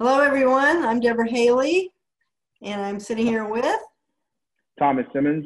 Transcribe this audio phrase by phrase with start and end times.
[0.00, 0.84] Hello, everyone.
[0.84, 1.92] I'm Deborah Haley,
[2.62, 3.80] and I'm sitting here with
[4.78, 5.44] Thomas Simmons.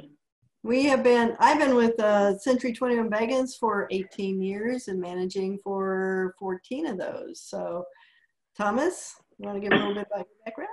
[0.63, 5.59] We have been, I've been with uh, Century 21 Beggins for 18 years and managing
[5.65, 7.41] for 14 of those.
[7.41, 7.87] So,
[8.55, 10.69] Thomas, you want to give a little bit about your background?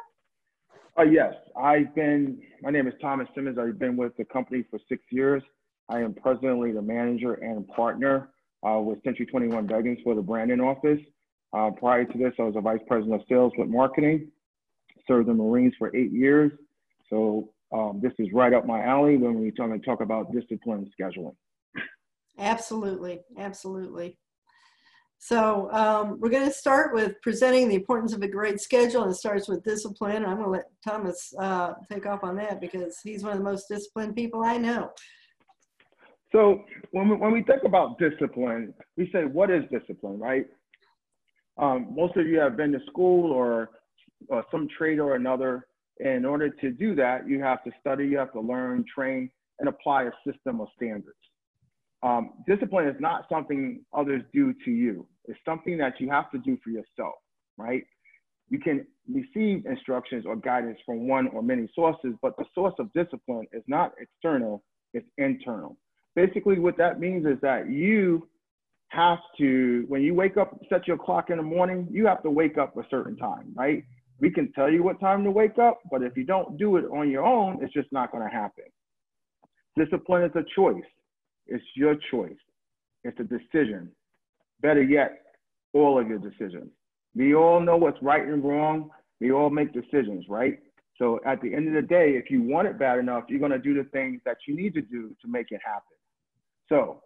[0.99, 3.57] Uh, yes, I've been, my name is Thomas Simmons.
[3.57, 5.41] I've been with the company for six years.
[5.87, 10.59] I am presently the manager and partner uh, with Century 21 Beggins for the Brandon
[10.59, 10.99] office.
[11.51, 14.31] Uh, prior to this, I was a vice president of sales with marketing,
[15.07, 16.51] served the Marines for eight years.
[17.09, 21.35] So um, this is right up my alley when we talk, talk about discipline scheduling.
[22.37, 24.17] Absolutely, absolutely.
[25.21, 29.11] So um, we're going to start with presenting the importance of a great schedule, and
[29.11, 30.23] it starts with discipline.
[30.23, 33.43] I'm going to let Thomas uh, take off on that because he's one of the
[33.43, 34.91] most disciplined people I know.
[36.31, 40.45] So when we, when we think about discipline, we say, what is discipline, right?
[41.59, 43.71] Um, most of you have been to school or,
[44.29, 45.67] or some trade or another.
[45.99, 49.29] In order to do that, you have to study, you have to learn, train,
[49.59, 51.17] and apply a system of standards.
[52.01, 55.05] Um, discipline is not something others do to you.
[55.25, 57.15] It's something that you have to do for yourself,
[57.57, 57.83] right?
[58.49, 62.91] You can receive instructions or guidance from one or many sources, but the source of
[62.93, 65.77] discipline is not external, it's internal.
[66.15, 68.27] Basically, what that means is that you
[68.89, 72.29] have to, when you wake up, set your clock in the morning, you have to
[72.29, 73.83] wake up a certain time, right?
[74.19, 76.85] We can tell you what time to wake up, but if you don't do it
[76.85, 78.65] on your own, it's just not going to happen.
[79.77, 80.83] Discipline is a choice.
[81.47, 82.35] It's your choice.
[83.03, 83.91] It's a decision.
[84.61, 85.21] Better yet,
[85.73, 86.69] all of your decisions.
[87.15, 88.89] We all know what's right and wrong.
[89.21, 90.59] We all make decisions, right?
[90.97, 93.51] So at the end of the day, if you want it bad enough, you're going
[93.51, 95.97] to do the things that you need to do to make it happen.
[96.67, 97.01] So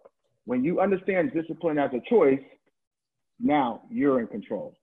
[0.46, 2.40] when you understand discipline as a choice,
[3.40, 4.74] now you're in control.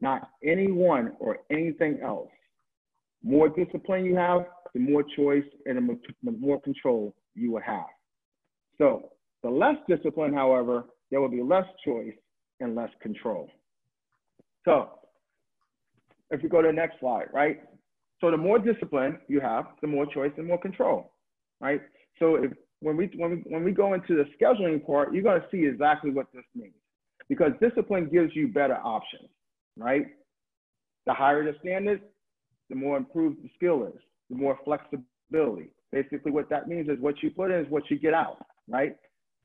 [0.00, 2.30] Not anyone or anything else.
[3.22, 5.88] More discipline you have, the more choice and
[6.22, 7.86] the more control you will have.
[8.78, 9.10] So
[9.42, 12.14] the less discipline, however, there will be less choice
[12.60, 13.48] and less control.
[14.64, 14.90] So
[16.30, 17.60] if we go to the next slide, right?
[18.20, 21.12] So the more discipline you have, the more choice and more control,
[21.60, 21.80] right?
[22.18, 25.40] So if when we when we when we go into the scheduling part, you're going
[25.40, 26.74] to see exactly what this means
[27.28, 29.28] because discipline gives you better options,
[29.76, 30.06] right?
[31.06, 32.00] The higher the standard,
[32.70, 34.00] the more improved the skill is,
[34.30, 35.70] the more flexibility.
[35.90, 38.96] Basically, what that means is what you put in is what you get out, right?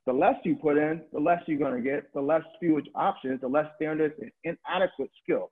[0.05, 3.39] The less you put in, the less you're going to get, the less few options,
[3.39, 5.51] the less standards and inadequate skill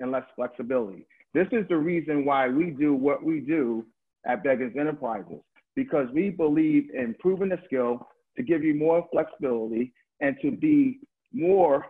[0.00, 1.06] and less flexibility.
[1.32, 3.86] This is the reason why we do what we do
[4.26, 5.40] at Beggins Enterprises
[5.74, 8.06] because we believe in improving the skill
[8.36, 11.00] to give you more flexibility and to be
[11.32, 11.86] more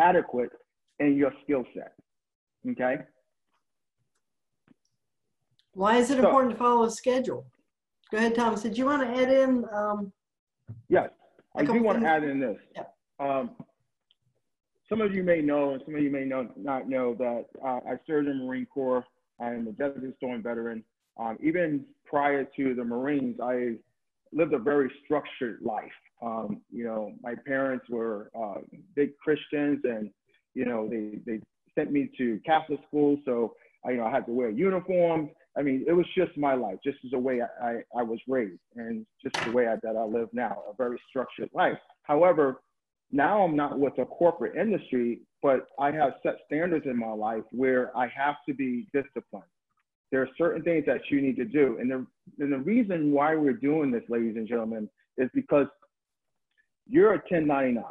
[0.00, 0.50] adequate
[0.98, 1.92] in your skill set.
[2.70, 2.98] Okay?
[5.74, 7.46] Why is it so, important to follow a schedule?
[8.10, 8.62] Go ahead, Thomas.
[8.62, 9.64] Did you want to add in?
[9.72, 10.12] Um,
[10.88, 11.10] yes,
[11.54, 12.56] I do want to add in this.
[12.74, 12.84] Yeah.
[13.18, 13.50] Um,
[14.88, 17.80] some of you may know, and some of you may know, not know that uh,
[17.90, 19.04] I served in the Marine Corps.
[19.40, 20.84] I am a Desert Storm veteran.
[21.18, 23.76] Um, even prior to the Marines, I
[24.32, 25.84] lived a very structured life.
[26.22, 28.60] Um, you know, my parents were uh,
[28.94, 30.10] big Christians, and
[30.54, 31.40] you know, they they
[31.74, 33.54] sent me to Catholic school, so
[33.84, 35.30] I, you know, I had to wear uniforms.
[35.58, 38.18] I mean, it was just my life, just as the way I, I, I was
[38.28, 41.78] raised, and just the way I, that I live now, a very structured life.
[42.02, 42.62] However,
[43.10, 47.44] now I'm not with a corporate industry, but I have set standards in my life
[47.52, 49.44] where I have to be disciplined
[50.16, 51.76] there are certain things that you need to do.
[51.78, 52.06] And the,
[52.38, 54.88] and the reason why we're doing this, ladies and gentlemen,
[55.18, 55.66] is because
[56.88, 57.84] you're a 1099.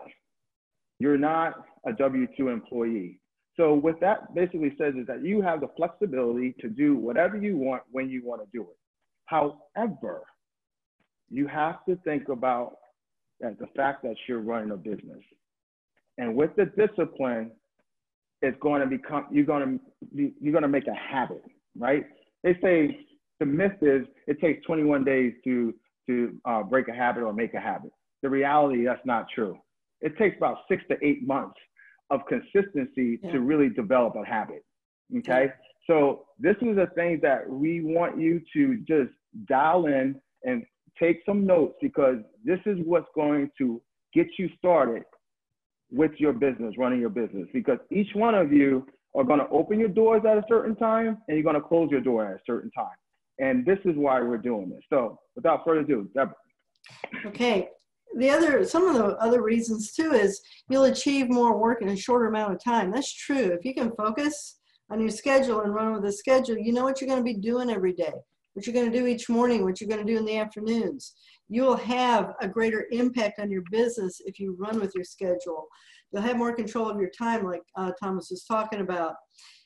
[0.97, 1.53] You're not
[1.85, 3.19] a W-2 employee.
[3.55, 7.57] So what that basically says is that you have the flexibility to do whatever you
[7.57, 8.77] want when you want to do it.
[9.25, 10.23] However,
[11.29, 12.77] you have to think about
[13.39, 15.21] the fact that you're running a business.
[16.17, 17.51] And with the discipline,
[18.41, 21.43] it's going to become, you're going to, be, you're going to make a habit
[21.77, 22.05] right?
[22.43, 23.05] They say
[23.39, 25.73] the myth is it takes 21 days to
[26.07, 27.91] to uh, break a habit or make a habit.
[28.21, 29.57] The reality that's not true.
[30.01, 31.57] It takes about six to eight months
[32.11, 33.31] of consistency yeah.
[33.31, 34.63] to really develop a habit.
[35.17, 35.51] Okay, yeah.
[35.87, 39.11] so this is a thing that we want you to just
[39.47, 40.63] dial in and
[40.99, 43.81] take some notes because this is what's going to
[44.13, 45.03] get you started
[45.91, 47.47] with your business, running your business.
[47.53, 48.85] Because each one of you
[49.15, 51.89] are going to open your doors at a certain time and you're going to close
[51.89, 52.95] your door at a certain time.
[53.39, 54.83] And this is why we're doing this.
[54.89, 56.35] So without further ado, Deborah.
[57.25, 57.69] Okay.
[58.17, 60.39] The other, some of the other reasons too is
[60.69, 62.91] you'll achieve more work in a shorter amount of time.
[62.91, 63.51] That's true.
[63.57, 64.59] If you can focus
[64.89, 67.39] on your schedule and run with a schedule, you know what you're going to be
[67.39, 68.13] doing every day,
[68.53, 71.13] what you're going to do each morning, what you're going to do in the afternoons.
[71.49, 75.67] You will have a greater impact on your business if you run with your schedule.
[76.15, 79.15] You'll have more control of your time, like uh, Thomas was talking about.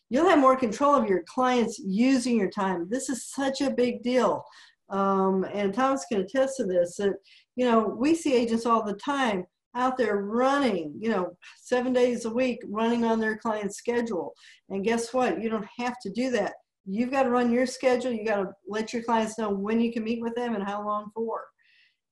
[0.10, 2.88] You'll have more control of your clients using your time.
[2.90, 4.44] This is such a big deal.
[4.90, 7.13] Um, and Thomas can attest to this that,
[7.56, 12.25] you know, we see agents all the time out there running, you know, seven days
[12.25, 14.34] a week, running on their client's schedule.
[14.69, 15.40] And guess what?
[15.40, 16.54] You don't have to do that.
[16.88, 18.12] You've got to run your schedule.
[18.12, 20.84] You got to let your clients know when you can meet with them and how
[20.84, 21.44] long for.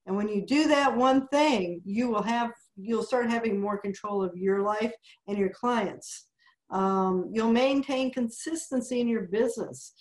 [0.05, 4.23] And when you do that one thing, you will have, you'll start having more control
[4.23, 4.93] of your life
[5.27, 6.27] and your clients.
[6.69, 9.93] Um, you'll maintain consistency in your business.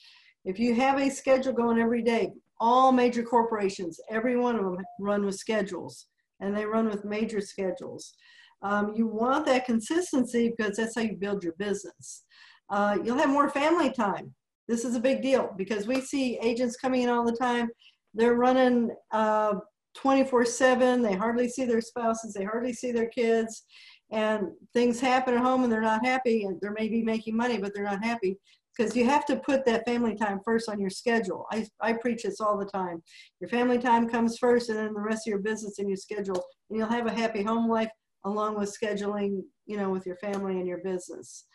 [0.44, 4.78] If you have a schedule going every day, all major corporations, every one of them
[5.00, 6.06] run with schedules
[6.40, 8.14] and they run with major schedules.
[8.62, 12.24] Um, you want that consistency because that's how you build your business.
[12.70, 14.34] Uh, you'll have more family time.
[14.68, 17.68] This is a big deal because we see agents coming in all the time.
[18.14, 19.54] They're running uh,
[19.96, 21.02] 24 7.
[21.02, 23.64] They hardly see their spouses, they hardly see their kids.
[24.12, 26.44] And things happen at home and they're not happy.
[26.44, 28.38] And they're maybe making money, but they're not happy
[28.76, 31.46] because you have to put that family time first on your schedule.
[31.50, 33.02] I, I preach this all the time.
[33.40, 36.44] Your family time comes first and then the rest of your business and your schedule.
[36.68, 37.90] And you'll have a happy home life
[38.24, 41.46] along with scheduling, you know, with your family and your business.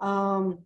[0.00, 0.58] Um,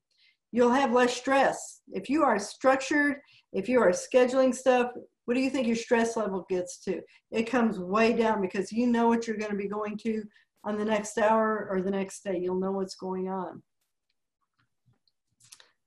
[0.52, 1.80] you'll have less stress.
[1.92, 3.16] If you are structured,
[3.52, 4.90] if you are scheduling stuff,
[5.24, 7.00] what do you think your stress level gets to?
[7.30, 10.22] It comes way down because you know what you're going to be going to
[10.64, 12.38] on the next hour or the next day.
[12.38, 13.62] You'll know what's going on.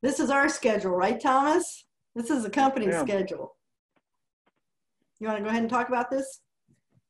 [0.01, 1.85] This is our schedule, right, Thomas?
[2.15, 3.01] This is the company yeah.
[3.01, 3.55] schedule.
[5.19, 6.41] You want to go ahead and talk about this?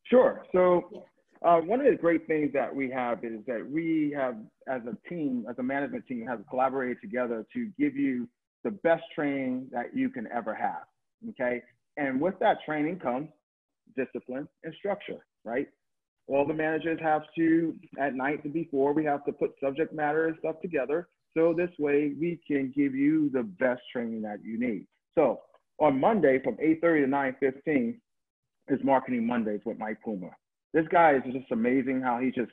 [0.04, 0.46] Sure.
[0.54, 1.04] So,
[1.46, 4.38] uh, one of the great things that we have is that we have,
[4.68, 8.28] as a team, as a management team, have collaborated together to give you
[8.64, 10.84] the best training that you can ever have.
[11.30, 11.62] Okay.
[11.98, 13.30] And with that training comes
[13.96, 15.68] discipline and structure, right?
[16.28, 20.36] All the managers have to, at night before, we have to put subject matter and
[20.40, 24.88] stuff together so this way we can give you the best training that you need.
[25.16, 25.42] So
[25.80, 27.96] on Monday from 8.30 to 9.15
[28.70, 30.30] is Marketing Mondays with Mike Puma.
[30.74, 32.52] This guy is just amazing how he just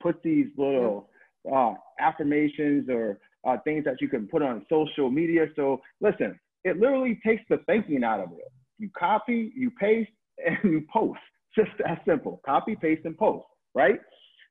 [0.00, 1.08] puts these little
[1.52, 5.46] uh, affirmations or uh, things that you can put on social media.
[5.56, 8.52] So listen, it literally takes the thinking out of it.
[8.78, 10.10] You copy, you paste,
[10.46, 11.20] and you post.
[11.56, 12.40] Just that simple.
[12.44, 13.98] Copy, paste, and post, right?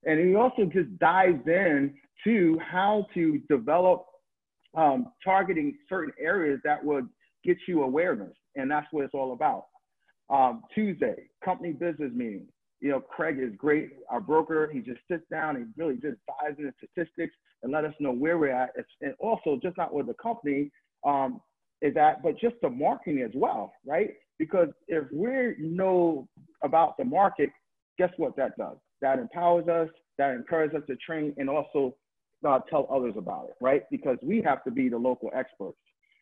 [0.06, 1.94] And he also just dives in
[2.24, 4.06] to how to develop
[4.76, 7.08] um, targeting certain areas that would
[7.44, 8.34] get you awareness.
[8.56, 9.66] And that's what it's all about.
[10.30, 12.48] Um, Tuesday, company business meeting.
[12.80, 14.70] You know, Craig is great, our broker.
[14.72, 17.34] He just sits down and really just dives into statistics
[17.64, 18.72] and let us know where we're at.
[19.02, 20.70] and also, just not with the company
[21.06, 21.42] um,
[21.82, 24.12] is that, but just the marketing as well, right?
[24.40, 26.28] Because if we know
[26.64, 27.50] about the market,
[27.98, 28.78] guess what that does?
[29.02, 31.96] That empowers us, that encourages us to train and also
[32.48, 33.84] uh, tell others about it, right?
[33.92, 35.78] Because we have to be the local experts.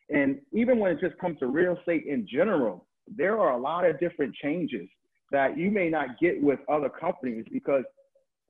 [0.10, 3.86] And even when it just comes to real estate in general, there are a lot
[3.86, 4.88] of different changes
[5.31, 7.84] that you may not get with other companies because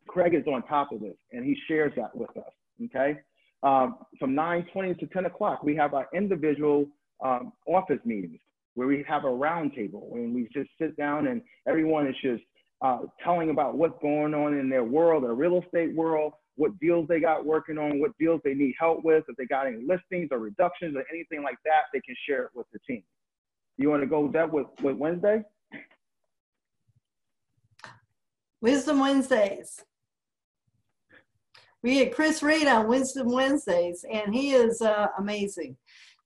[0.07, 2.43] Craig is on top of this and he shares that with us.
[2.85, 3.19] Okay.
[3.65, 6.85] Um, from 9:20 to 10 o'clock, we have our individual
[7.23, 8.39] um, office meetings
[8.75, 12.43] where we have a roundtable and we just sit down and everyone is just
[12.81, 17.07] uh, telling about what's going on in their world, their real estate world, what deals
[17.07, 20.27] they got working on, what deals they need help with, if they got any listings
[20.31, 23.03] or reductions or anything like that, they can share it with the team.
[23.77, 25.43] You want to go with that with, with Wednesday?
[28.61, 29.83] Wisdom Wednesdays.
[31.85, 35.77] We had Chris Reed on Wisdom Wednesdays, and he is uh, amazing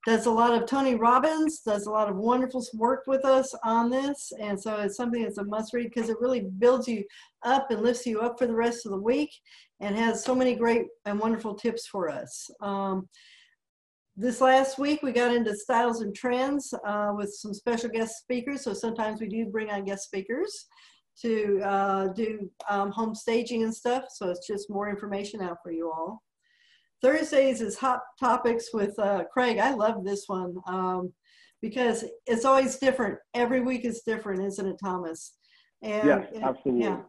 [0.06, 3.90] does a lot of Tony Robbins, does a lot of wonderful work with us on
[3.90, 4.32] this.
[4.40, 7.04] And so it's something that's a must read because it really builds you
[7.42, 9.30] up and lifts you up for the rest of the week
[9.80, 12.50] and has so many great and wonderful tips for us.
[12.62, 13.10] Um,
[14.16, 18.62] this last week we got into styles and trends uh, with some special guest speakers.
[18.62, 20.64] So sometimes we do bring on guest speakers
[21.22, 24.04] to uh, do um, home staging and stuff.
[24.08, 26.22] So it's just more information out for you all.
[27.02, 29.58] Thursdays is hot topics with uh, Craig.
[29.58, 31.12] I love this one um,
[31.62, 33.18] because it's always different.
[33.34, 35.34] Every week is different, isn't it, Thomas?
[35.82, 36.84] And, yes, absolutely.
[36.84, 37.00] Yeah.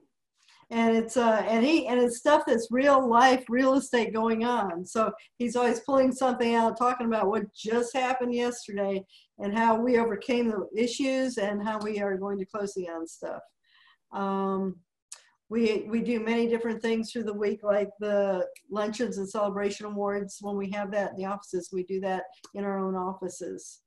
[0.70, 4.86] And it's uh, and he and it's stuff that's real life real estate going on.
[4.86, 9.04] So he's always pulling something out, talking about what just happened yesterday
[9.40, 13.42] and how we overcame the issues and how we are going to closing on stuff.
[14.14, 14.78] Um,
[15.50, 20.38] we, we do many different things through the week, like the luncheons and celebration awards.
[20.40, 23.82] When we have that in the offices, we do that in our own offices.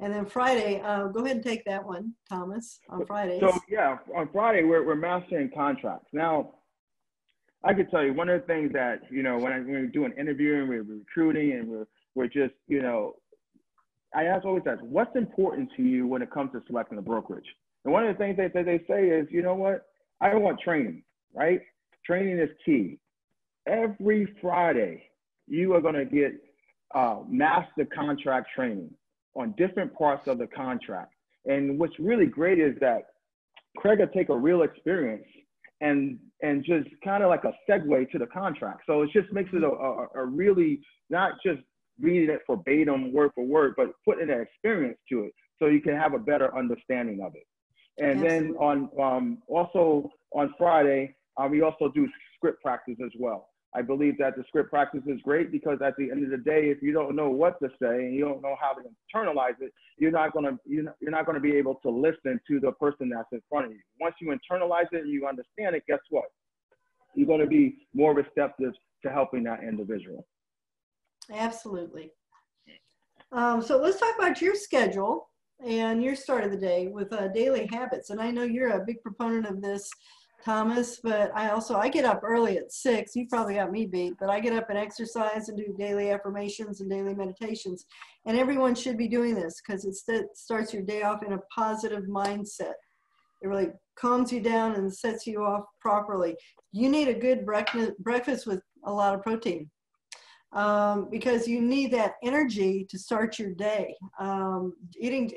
[0.00, 3.40] And then Friday, uh, go ahead and take that one, Thomas, on Fridays.
[3.40, 6.08] So yeah, on Friday we're we're mastering contracts.
[6.12, 6.54] Now,
[7.62, 9.86] I could tell you one of the things that you know when, I, when we're
[9.86, 13.16] doing interviewing, we're recruiting, and we're we're just you know,
[14.14, 17.44] I ask always ask, what's important to you when it comes to selecting a brokerage?
[17.84, 19.86] And one of the things that, that they say is, you know what,
[20.20, 21.02] I want training,
[21.34, 21.60] right?
[22.04, 22.98] Training is key.
[23.66, 25.04] Every Friday,
[25.46, 26.32] you are going to get
[26.94, 28.90] uh, master contract training
[29.34, 31.12] on different parts of the contract.
[31.46, 33.04] And what's really great is that
[33.76, 35.24] Craig will take a real experience
[35.80, 38.82] and and just kind of like a segue to the contract.
[38.86, 41.60] So it just makes it a, a, a really not just
[42.00, 45.96] reading it verbatim word for word, but putting an experience to it so you can
[45.96, 47.46] have a better understanding of it.
[47.98, 48.28] And Absolutely.
[48.28, 53.48] then on um, also on Friday, uh, we also do script practice as well.
[53.74, 56.70] I believe that the script practice is great because at the end of the day,
[56.70, 59.72] if you don't know what to say and you don't know how to internalize it,
[59.96, 63.08] you're not gonna you're not, you're not gonna be able to listen to the person
[63.08, 63.78] that's in front of you.
[64.00, 66.24] Once you internalize it and you understand it, guess what?
[67.14, 68.72] You're gonna be more receptive
[69.04, 70.26] to helping that individual.
[71.32, 72.10] Absolutely.
[73.32, 75.29] Um, so let's talk about your schedule
[75.64, 78.10] and your start of the day with uh, daily habits.
[78.10, 79.90] And I know you're a big proponent of this
[80.44, 83.14] Thomas, but I also, I get up early at six.
[83.14, 86.80] You probably got me beat, but I get up and exercise and do daily affirmations
[86.80, 87.84] and daily meditations.
[88.26, 92.04] And everyone should be doing this because it starts your day off in a positive
[92.04, 92.72] mindset.
[93.42, 96.36] It really calms you down and sets you off properly.
[96.72, 99.70] You need a good breakfast, breakfast with a lot of protein
[100.52, 103.96] um, because you need that energy to start your day.
[104.18, 105.32] Um, eating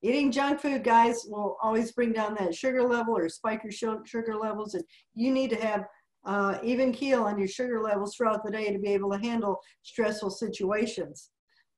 [0.00, 3.72] Eating junk food, guys, will always bring down that sugar level or spike your
[4.04, 4.74] sugar levels.
[4.74, 4.84] And
[5.14, 5.84] you need to have
[6.24, 9.58] uh, even keel on your sugar levels throughout the day to be able to handle
[9.82, 11.30] stressful situations.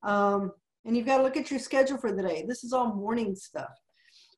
[0.03, 0.53] Um,
[0.85, 2.45] and you've got to look at your schedule for the day.
[2.47, 3.71] This is all morning stuff.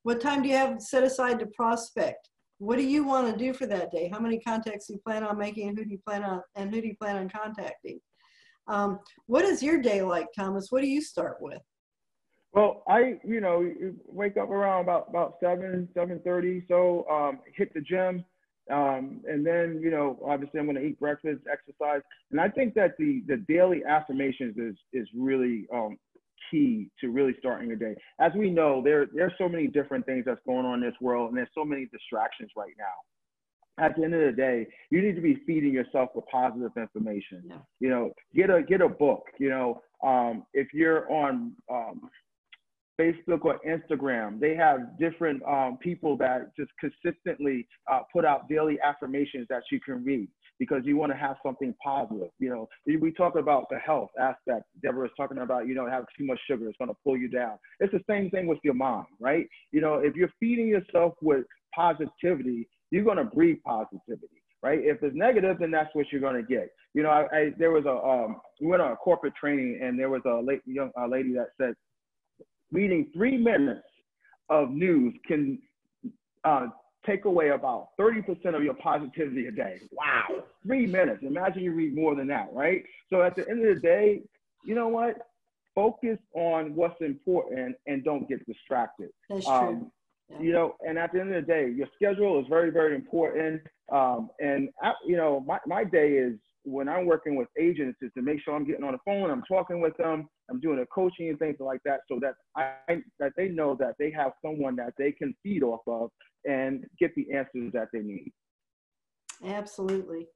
[0.05, 2.29] What time do you have set aside to prospect?
[2.59, 4.09] What do you want to do for that day?
[4.13, 6.73] How many contacts do you plan on making and who do you plan on and
[6.73, 8.01] who do you plan on contacting?
[8.69, 10.69] Um, what is your day like, Thomas?
[10.71, 11.61] What do you start with?
[12.53, 13.71] Well, I, you know,
[14.07, 16.65] wake up around about about seven, seven thirty.
[16.69, 18.25] So um, hit the gym,
[18.71, 22.75] um, and then you know, obviously, I'm going to eat breakfast, exercise, and I think
[22.75, 25.97] that the the daily affirmations is is really um,
[26.51, 27.95] key to really starting your day.
[28.21, 31.31] As we know, there there's so many different things that's going on in this world,
[31.31, 32.85] and there's so many distractions right now.
[33.79, 37.43] At the end of the day, you need to be feeding yourself with positive information.
[37.47, 37.57] Yeah.
[37.81, 39.25] You know, get a get a book.
[39.39, 42.11] You know, um, if you're on um,
[43.01, 44.41] Facebook or Instagram.
[44.41, 49.81] They have different um, people that just consistently uh, put out daily affirmations that you
[49.81, 52.29] can read because you want to have something positive.
[52.39, 54.65] You know, we talk about the health aspect.
[54.83, 57.29] Deborah is talking about, you know, have too much sugar, it's going to pull you
[57.29, 57.59] down.
[57.81, 59.47] It's the same thing with your mind, right?
[59.73, 64.29] You know, if you're feeding yourself with positivity, you're going to breathe positivity
[64.63, 64.79] right?
[64.83, 66.71] If it's negative, then that's what you're going to get.
[66.95, 69.99] You know, I, I there was a um, we went on a corporate training, and
[69.99, 71.75] there was a late, young a lady that said
[72.71, 73.83] reading three minutes
[74.49, 75.59] of news can
[76.45, 76.67] uh,
[77.05, 79.81] take away about 30% of your positivity a day.
[79.93, 81.23] Wow, three minutes.
[81.23, 82.83] Imagine you read more than that, right?
[83.11, 84.23] So at the end of the day,
[84.65, 85.17] you know what?
[85.75, 89.09] Focus on what's important and don't get distracted.
[89.29, 89.55] That's true.
[89.55, 89.93] Um,
[90.33, 90.41] yeah.
[90.41, 93.63] You know, and at the end of the day, your schedule is very, very important.
[93.93, 98.11] Um, and, I, you know, my, my day is when I'm working with agents is
[98.17, 100.87] to make sure I'm getting on the phone, I'm talking with them, I'm doing a
[100.87, 104.77] coaching and things like that, so that I that they know that they have someone
[104.77, 106.11] that they can feed off of
[106.45, 108.33] and get the answers that they need.
[109.45, 110.29] Absolutely.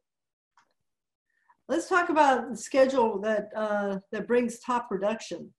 [1.69, 5.53] Let's talk about the schedule that uh, that brings top production.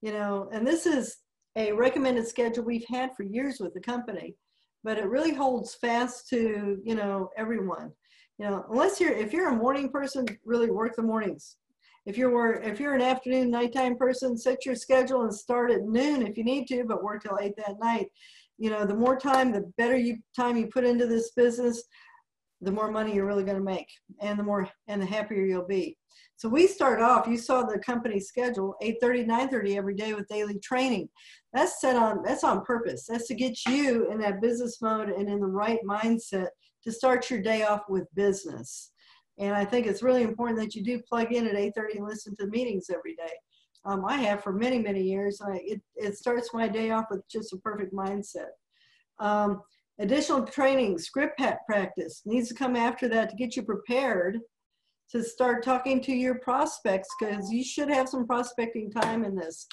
[0.00, 1.18] You know, and this is
[1.56, 4.34] a recommended schedule we've had for years with the company,
[4.84, 7.92] but it really holds fast to you know everyone
[8.42, 11.58] you know, unless you're, if you're a morning person, really work the mornings.
[12.06, 16.26] If you're, if you're an afternoon, nighttime person, set your schedule and start at noon
[16.26, 18.08] if you need to, but work till eight that night.
[18.58, 21.84] You know, the more time, the better you time you put into this business,
[22.60, 23.88] the more money you're really going to make
[24.20, 25.96] and the more and the happier you'll be
[26.42, 30.58] so we start off you saw the company schedule 8.30 9.30 every day with daily
[30.58, 31.08] training.
[31.52, 33.06] That's set on that's on purpose.
[33.08, 36.48] That's to get you in that business mode and in the right mindset
[36.82, 38.90] to start your day off with business.
[39.38, 42.34] And i think it's really important that you do plug in at 8.30 and listen
[42.34, 43.34] to the meetings every day.
[43.84, 47.22] Um, i have for many many years I, it, it starts my day off with
[47.30, 48.50] just a perfect mindset.
[49.20, 49.62] Um,
[49.98, 54.40] Additional training, script practice needs to come after that to get you prepared
[55.10, 59.66] to start talking to your prospects because you should have some prospecting time in this.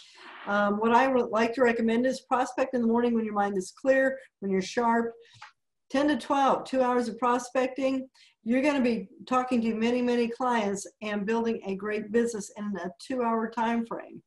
[0.48, 3.58] Um, what I would like to recommend is prospect in the morning when your mind
[3.58, 5.14] is clear, when you're sharp.
[5.92, 8.08] 10 to 12, two hours of prospecting.
[8.44, 12.74] You're going to be talking to many, many clients and building a great business in
[12.84, 14.22] a two hour time frame.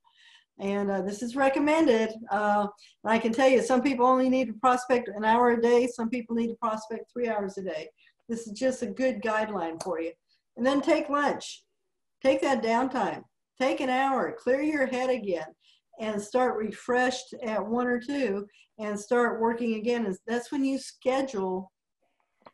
[0.58, 2.10] And uh, this is recommended.
[2.30, 2.66] Uh,
[3.04, 5.86] I can tell you, some people only need to prospect an hour a day.
[5.86, 7.88] Some people need to prospect three hours a day.
[8.28, 10.12] This is just a good guideline for you.
[10.56, 11.62] And then take lunch.
[12.22, 13.22] Take that downtime.
[13.60, 14.36] Take an hour.
[14.38, 15.46] Clear your head again
[16.00, 18.46] and start refreshed at one or two
[18.78, 20.14] and start working again.
[20.26, 21.70] That's when you schedule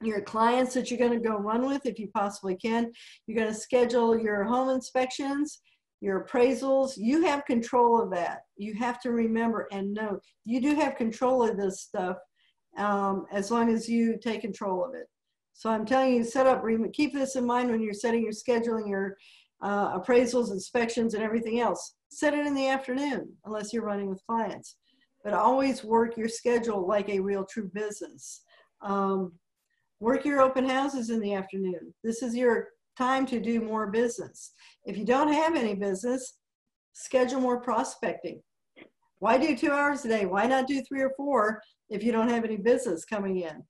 [0.03, 2.93] your clients that you're going to go run with if you possibly can.
[3.27, 5.61] You're going to schedule your home inspections,
[6.01, 6.93] your appraisals.
[6.97, 8.41] You have control of that.
[8.57, 12.17] You have to remember and know you do have control of this stuff
[12.77, 15.07] um, as long as you take control of it.
[15.59, 16.63] So I'm telling you, set up,
[16.93, 19.17] keep this in mind when you're setting your scheduling, your
[19.61, 21.97] uh, appraisals, inspections, and everything else.
[22.11, 24.77] Set it in the afternoon, unless you're running with clients.
[25.25, 28.43] But always work your schedule like a real true business.
[28.83, 29.33] Um,
[29.99, 31.93] work your open houses in the afternoon.
[32.05, 34.53] This is your time to do more business.
[34.85, 36.39] If you don't have any business,
[36.93, 38.41] schedule more prospecting.
[39.19, 40.25] Why do two hours a day?
[40.25, 41.61] Why not do three or four
[41.91, 43.65] if you don't have any business coming in?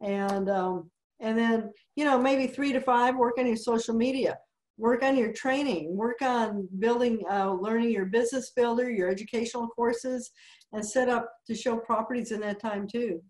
[0.00, 0.88] And um,
[1.22, 4.36] and then you know maybe three to five work on your social media
[4.76, 10.30] work on your training work on building uh, learning your business builder your educational courses
[10.72, 13.20] and set up to show properties in that time too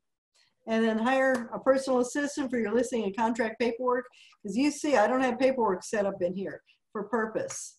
[0.69, 4.07] and then hire a personal assistant for your listing and contract paperwork
[4.43, 6.61] because you see i don't have paperwork set up in here
[6.93, 7.79] for purpose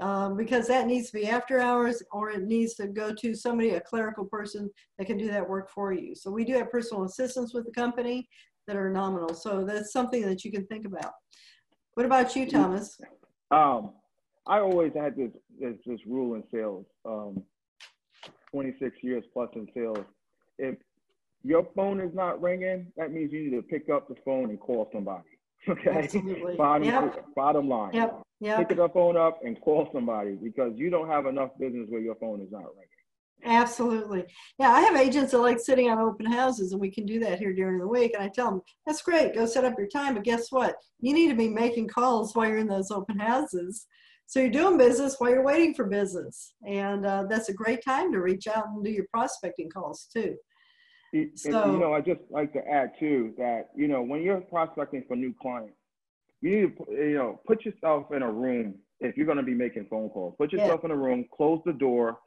[0.00, 3.70] um, because that needs to be after hours or it needs to go to somebody,
[3.70, 6.14] a clerical person that can do that work for you.
[6.14, 8.28] So we do have personal assistants with the company
[8.68, 9.34] that are nominal.
[9.34, 11.12] So that's something that you can think about.
[11.94, 13.00] What about you, Thomas?
[13.50, 13.90] Um,
[14.46, 16.86] I always had this this, this rule in sales.
[17.04, 17.42] Um,
[18.52, 20.04] 26 years plus in sales.
[20.58, 20.76] If
[21.42, 24.60] your phone is not ringing, that means you need to pick up the phone and
[24.60, 25.24] call somebody.
[25.68, 25.90] Okay.
[25.90, 26.54] Absolutely.
[26.54, 27.26] bottom, yep.
[27.34, 27.92] bottom line.
[27.92, 28.22] Yep.
[28.40, 28.68] Yep.
[28.68, 32.14] Pick the phone up and call somebody because you don't have enough business where your
[32.14, 32.97] phone is not ringing.
[33.44, 34.24] Absolutely.
[34.58, 37.38] Yeah, I have agents that like sitting on open houses, and we can do that
[37.38, 38.14] here during the week.
[38.14, 40.14] And I tell them, that's great, go set up your time.
[40.14, 40.76] But guess what?
[41.00, 43.86] You need to be making calls while you're in those open houses.
[44.26, 46.52] So you're doing business while you're waiting for business.
[46.66, 50.36] And uh, that's a great time to reach out and do your prospecting calls too.
[51.34, 55.04] so, you know, I just like to add too that, you know, when you're prospecting
[55.08, 55.72] for new clients,
[56.42, 59.54] you need to, you know, put yourself in a room if you're going to be
[59.54, 60.34] making phone calls.
[60.36, 60.90] Put yourself yeah.
[60.90, 62.18] in a room, close the door,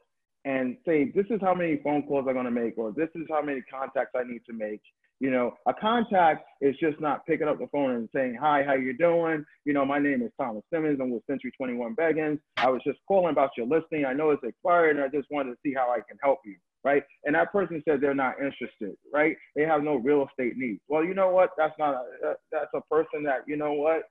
[0.44, 3.26] and say, this is how many phone calls I'm going to make, or this is
[3.30, 4.80] how many contacts I need to make.
[5.20, 8.74] You know, a contact is just not picking up the phone and saying, hi, how
[8.74, 9.44] you doing?
[9.64, 10.98] You know, my name is Thomas Simmons.
[11.00, 12.40] I'm with Century 21 Beggins.
[12.56, 14.04] I was just calling about your listing.
[14.04, 16.56] I know it's expired, and I just wanted to see how I can help you,
[16.82, 17.04] right?
[17.24, 19.36] And that person said they're not interested, right?
[19.54, 20.80] They have no real estate needs.
[20.88, 21.50] Well, you know what?
[21.56, 24.02] That's not a, that's a person that, you know what,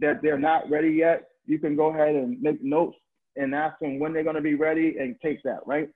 [0.00, 1.28] that they're not ready yet.
[1.46, 2.96] You can go ahead and make notes
[3.38, 5.88] and ask them when they're going to be ready and take that, right?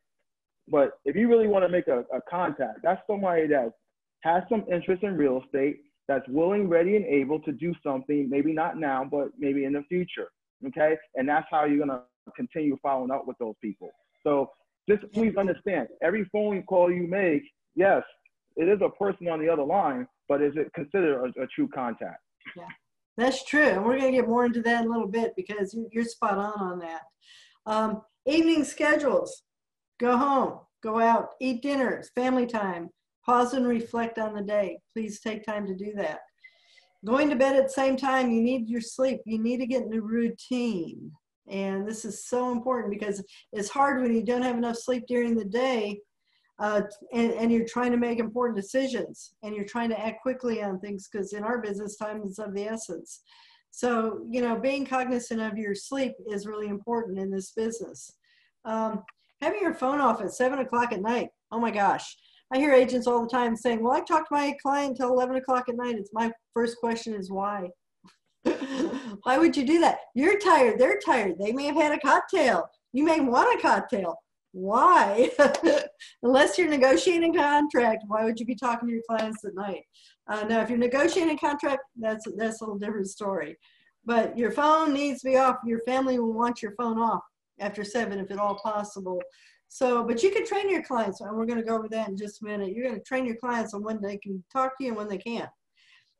[0.69, 3.73] But if you really want to make a, a contact, that's somebody that
[4.21, 8.53] has some interest in real estate, that's willing, ready, and able to do something, maybe
[8.53, 10.29] not now, but maybe in the future.
[10.69, 10.97] Okay.
[11.17, 12.03] And that's how you're going to
[12.37, 13.91] continue following up with those people.
[14.23, 14.51] So
[14.89, 17.43] just please understand every phone call you make,
[17.75, 18.03] yes,
[18.57, 21.69] it is a person on the other line, but is it considered a, a true
[21.75, 22.21] contact?
[22.57, 22.65] Yeah.
[23.17, 23.67] That's true.
[23.67, 26.39] And we're going to get more into that in a little bit because you're spot
[26.39, 27.03] on on that.
[27.67, 29.43] Um, evening schedules
[30.01, 32.89] go home, go out, eat dinners, family time,
[33.25, 34.79] pause and reflect on the day.
[34.93, 36.21] Please take time to do that.
[37.05, 39.21] Going to bed at the same time, you need your sleep.
[39.25, 41.13] You need to get in a routine.
[41.49, 43.23] And this is so important because
[43.53, 46.01] it's hard when you don't have enough sleep during the day
[46.59, 50.63] uh, and, and, you're trying to make important decisions and you're trying to act quickly
[50.63, 53.23] on things because in our business, time is of the essence.
[53.71, 58.13] So, you know, being cognizant of your sleep is really important in this business.
[58.67, 59.03] Um,
[59.41, 62.17] having your phone off at seven o'clock at night, oh my gosh.
[62.53, 65.37] I hear agents all the time saying, well, I talk to my client until 11
[65.37, 65.97] o'clock at night.
[65.97, 67.71] It's my first question is why?
[69.23, 70.01] why would you do that?
[70.15, 70.79] You're tired.
[70.79, 71.37] They're tired.
[71.41, 72.69] They may have had a cocktail.
[72.93, 74.17] You may want a cocktail.
[74.53, 75.31] Why?
[76.23, 79.85] Unless you're negotiating a contract, why would you be talking to your clients at night?
[80.29, 83.57] Uh, now, if you're negotiating a contract, that's that's a little different story.
[84.05, 85.57] But your phone needs to be off.
[85.65, 87.23] Your family will want your phone off
[87.61, 89.21] after seven, if at all possible.
[89.69, 92.17] So, but you can train your clients, and we're going to go over that in
[92.17, 92.75] just a minute.
[92.75, 95.09] You're going to train your clients on when they can talk to you and when
[95.09, 95.49] they can't.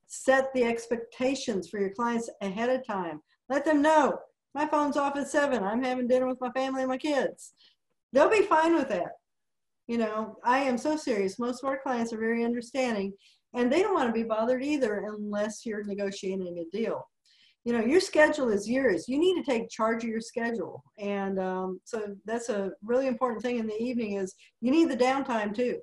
[0.07, 3.21] Set the expectations for your clients ahead of time.
[3.51, 4.19] Let them know
[4.55, 5.63] my phone's off at seven.
[5.63, 7.53] I'm having dinner with my family and my kids.
[8.13, 9.13] They'll be fine with that.
[9.87, 11.39] You know, I am so serious.
[11.39, 13.13] Most of our clients are very understanding
[13.55, 17.07] and they don't want to be bothered either unless you're negotiating a deal.
[17.65, 19.09] You know your schedule is yours.
[19.09, 20.83] You need to take charge of your schedule.
[20.99, 24.97] And um, so that's a really important thing in the evening is you need the
[24.97, 25.79] downtime too.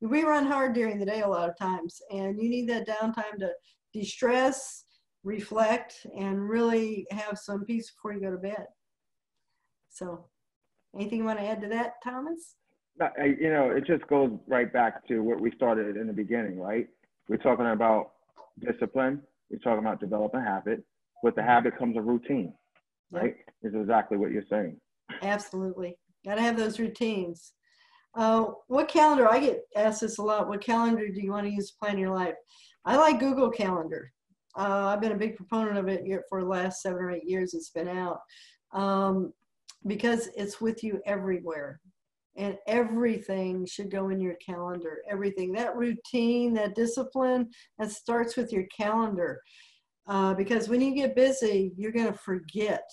[0.00, 3.38] We run hard during the day a lot of times and you need that downtime
[3.40, 3.50] to
[3.92, 4.84] de-stress
[5.24, 8.66] reflect and really have some peace before you go to bed.
[9.90, 10.26] So
[10.94, 12.56] anything you want to add to that thomas
[13.18, 16.88] you know it just goes right back to what we started in the beginning right
[17.28, 18.12] we're talking about
[18.60, 19.20] discipline
[19.50, 20.82] we're talking about developing habit
[21.22, 22.52] with the habit comes a routine,
[23.10, 23.36] right?
[23.62, 23.74] Yep.
[23.74, 24.78] Is exactly what you're saying.
[25.22, 25.98] Absolutely.
[26.24, 27.52] Got to have those routines.
[28.14, 29.28] Uh, what calendar?
[29.28, 30.48] I get asked this a lot.
[30.48, 32.34] What calendar do you want to use to plan your life?
[32.84, 34.12] I like Google Calendar.
[34.56, 37.54] Uh, I've been a big proponent of it for the last seven or eight years.
[37.54, 38.20] It's been out
[38.72, 39.32] um,
[39.86, 41.80] because it's with you everywhere,
[42.36, 44.98] and everything should go in your calendar.
[45.10, 49.40] Everything that routine, that discipline, that starts with your calendar.
[50.06, 52.88] Uh, because when you get busy, you're going to forget.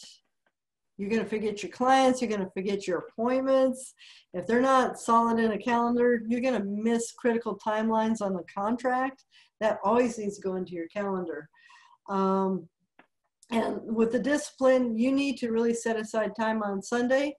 [0.97, 2.21] You're going to forget your clients.
[2.21, 3.93] You're going to forget your appointments.
[4.33, 8.43] If they're not solid in a calendar, you're going to miss critical timelines on the
[8.53, 9.23] contract.
[9.59, 11.49] That always needs to go into your calendar.
[12.09, 12.67] Um,
[13.51, 17.35] and with the discipline, you need to really set aside time on Sunday,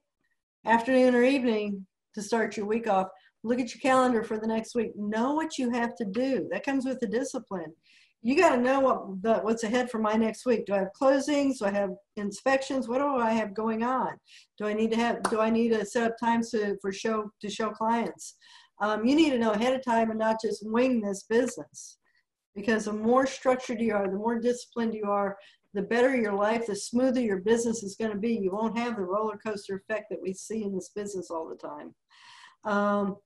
[0.65, 3.07] afternoon, or evening to start your week off.
[3.43, 4.91] Look at your calendar for the next week.
[4.95, 6.47] Know what you have to do.
[6.51, 7.73] That comes with the discipline
[8.27, 10.65] you got to know what the, what's ahead for my next week.
[10.65, 11.59] Do I have closings?
[11.59, 12.87] Do I have inspections?
[12.87, 14.17] What do I have going on?
[14.57, 15.23] Do I need to have?
[15.23, 18.35] Do I need to set up times to for show to show clients?
[18.81, 21.97] Um, you need to know ahead of time and not just wing this business,
[22.55, 25.37] because the more structured you are, the more disciplined you are,
[25.77, 28.33] the better your life, the smoother your business is going to be.
[28.33, 31.55] You won't have the roller coaster effect that we see in this business all the
[31.55, 31.93] time.
[32.65, 33.17] Um,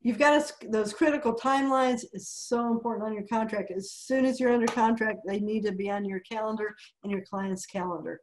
[0.00, 3.72] you've got to, those critical timelines is so important on your contract.
[3.72, 7.24] As soon as you're under contract, they need to be on your calendar and your
[7.28, 8.20] client's calendar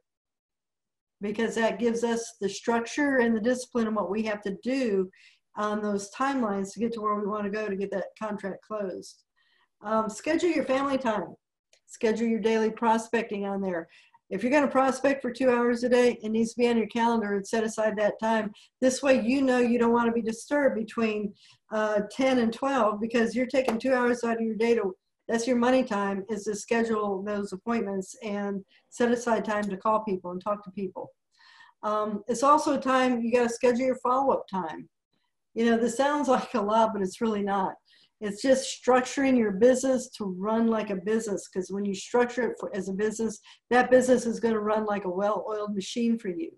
[1.20, 5.10] because that gives us the structure and the discipline and what we have to do
[5.56, 8.62] on those timelines to get to where we want to go to get that contract
[8.66, 9.22] closed.
[9.82, 11.34] Um, schedule your family time.
[11.86, 13.88] Schedule your daily prospecting on there.
[14.28, 16.76] If you're going to prospect for two hours a day, it needs to be on
[16.76, 18.50] your calendar and set aside that time.
[18.80, 21.32] This way, you know you don't want to be disturbed between
[21.72, 24.96] uh, 10 and 12 because you're taking two hours out of your day to,
[25.28, 30.04] that's your money time, is to schedule those appointments and set aside time to call
[30.04, 31.10] people and talk to people.
[31.84, 34.88] Um, it's also a time you got to schedule your follow up time.
[35.54, 37.74] You know, this sounds like a lot, but it's really not.
[38.20, 42.56] It's just structuring your business to run like a business because when you structure it
[42.58, 46.28] for, as a business, that business is going to run like a well-oiled machine for
[46.28, 46.50] you.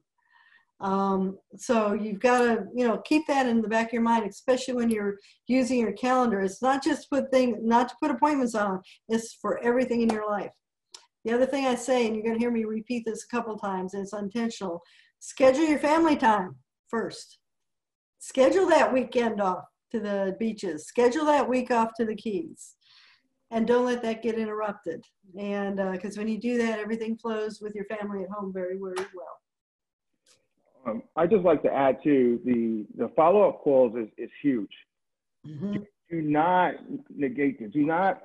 [0.80, 4.24] Um, so you've got to, you know, keep that in the back of your mind,
[4.30, 5.16] especially when you're
[5.48, 6.40] using your calendar.
[6.40, 8.80] It's not just put things, not to put appointments on.
[9.08, 10.52] It's for everything in your life.
[11.24, 13.58] The other thing I say, and you're going to hear me repeat this a couple
[13.58, 14.80] times, and it's intentional.
[15.18, 16.54] Schedule your family time
[16.86, 17.40] first.
[18.20, 20.87] Schedule that weekend off to the beaches.
[20.87, 22.74] Schedule that week off to the Keys.
[23.51, 25.03] And don't let that get interrupted.
[25.38, 28.77] And because uh, when you do that, everything flows with your family at home very,
[28.77, 29.38] very well.
[30.87, 34.70] Um, I just like to add to the the follow up calls is, is huge.
[35.46, 35.72] Mm-hmm.
[35.72, 36.74] Do, do not
[37.14, 37.70] negate this.
[37.72, 38.22] Do not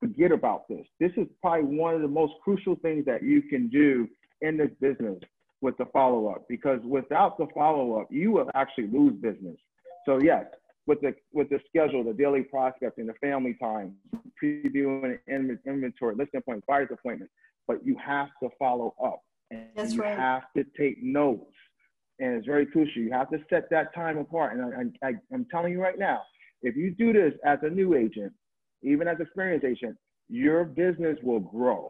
[0.00, 0.86] forget about this.
[1.00, 4.08] This is probably one of the most crucial things that you can do
[4.40, 5.18] in this business
[5.60, 9.56] with the follow up because without the follow up, you will actually lose business.
[10.04, 10.46] So yes,
[10.86, 13.94] with the with the schedule, the daily prospecting, the family time,
[14.42, 17.32] previewing inventory, listing appointments, buyer's appointments,
[17.68, 20.18] but you have to follow up and That's you right.
[20.18, 21.54] have to take notes.
[22.18, 23.02] And it's very crucial.
[23.02, 24.56] You have to set that time apart.
[24.56, 26.22] And I, I, I'm telling you right now,
[26.62, 28.32] if you do this as a new agent,
[28.82, 29.96] even as an experienced agent,
[30.28, 31.88] your business will grow.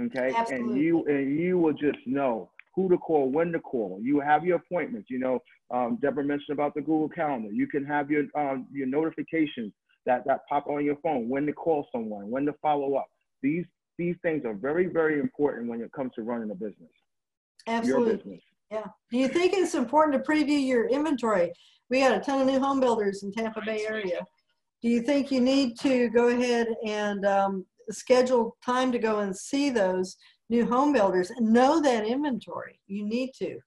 [0.00, 0.72] Okay, Absolutely.
[0.72, 3.98] and you and you will just know who to call, when to call.
[4.02, 5.08] You have your appointments.
[5.10, 5.38] You know,
[5.72, 7.50] um, Deborah mentioned about the Google Calendar.
[7.52, 9.72] You can have your um, your notifications
[10.06, 13.06] that that pop on your phone when to call someone, when to follow up.
[13.42, 13.64] These
[13.98, 16.90] these things are very very important when it comes to running a business.
[17.66, 18.06] Absolutely.
[18.06, 18.40] Your business.
[18.70, 18.86] Yeah.
[19.10, 21.52] Do you think it's important to preview your inventory?
[21.90, 24.20] We got a ton of new home builders in Tampa Bay area.
[24.82, 29.36] Do you think you need to go ahead and um, schedule time to go and
[29.36, 30.16] see those
[30.50, 32.80] new home builders know that inventory.
[32.86, 33.58] You need to.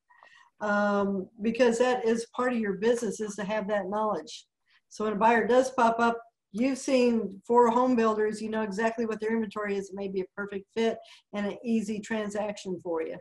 [0.61, 4.45] um, because that is part of your business is to have that knowledge.
[4.89, 6.17] So when a buyer does pop up,
[6.51, 9.89] you've seen four home builders, you know exactly what their inventory is.
[9.89, 10.97] It may be a perfect fit
[11.33, 13.17] and an easy transaction for you.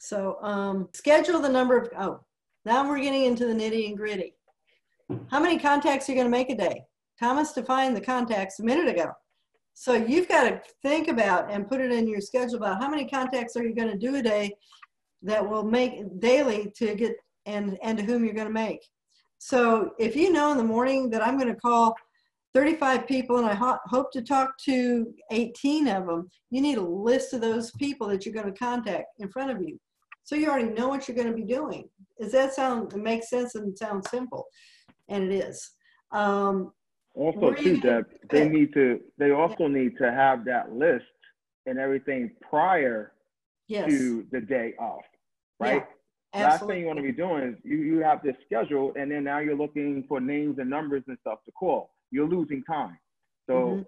[0.00, 2.20] So um, schedule the number of, oh,
[2.64, 4.34] now we're getting into the nitty and gritty.
[5.30, 6.82] How many contacts are you going to make a day?
[7.18, 9.12] Thomas defined the contacts a minute ago.
[9.74, 13.08] So you've got to think about and put it in your schedule about how many
[13.08, 14.54] contacts are you going to do a day
[15.22, 18.84] that will make daily to get and and to whom you're going to make.
[19.38, 21.94] So if you know in the morning that I'm going to call
[22.54, 26.82] 35 people and I ho hope to talk to 18 of them, you need a
[26.82, 29.78] list of those people that you're going to contact in front of you.
[30.24, 31.88] So you already know what you're going to be doing.
[32.20, 34.46] Does that sound, make sense and sound simple?
[35.08, 35.70] And it is.
[36.12, 36.72] Um,
[37.14, 39.68] also, too, Deb, they need to, they also yeah.
[39.68, 41.04] need to have that list
[41.66, 43.12] and everything prior
[43.68, 43.88] yes.
[43.88, 45.04] to the day off
[45.62, 45.86] right?
[46.34, 49.10] Yeah, Last thing you want to be doing is you, you have this schedule and
[49.10, 51.90] then now you're looking for names and numbers and stuff to call.
[52.10, 52.98] You're losing time.
[53.46, 53.82] So mm-hmm.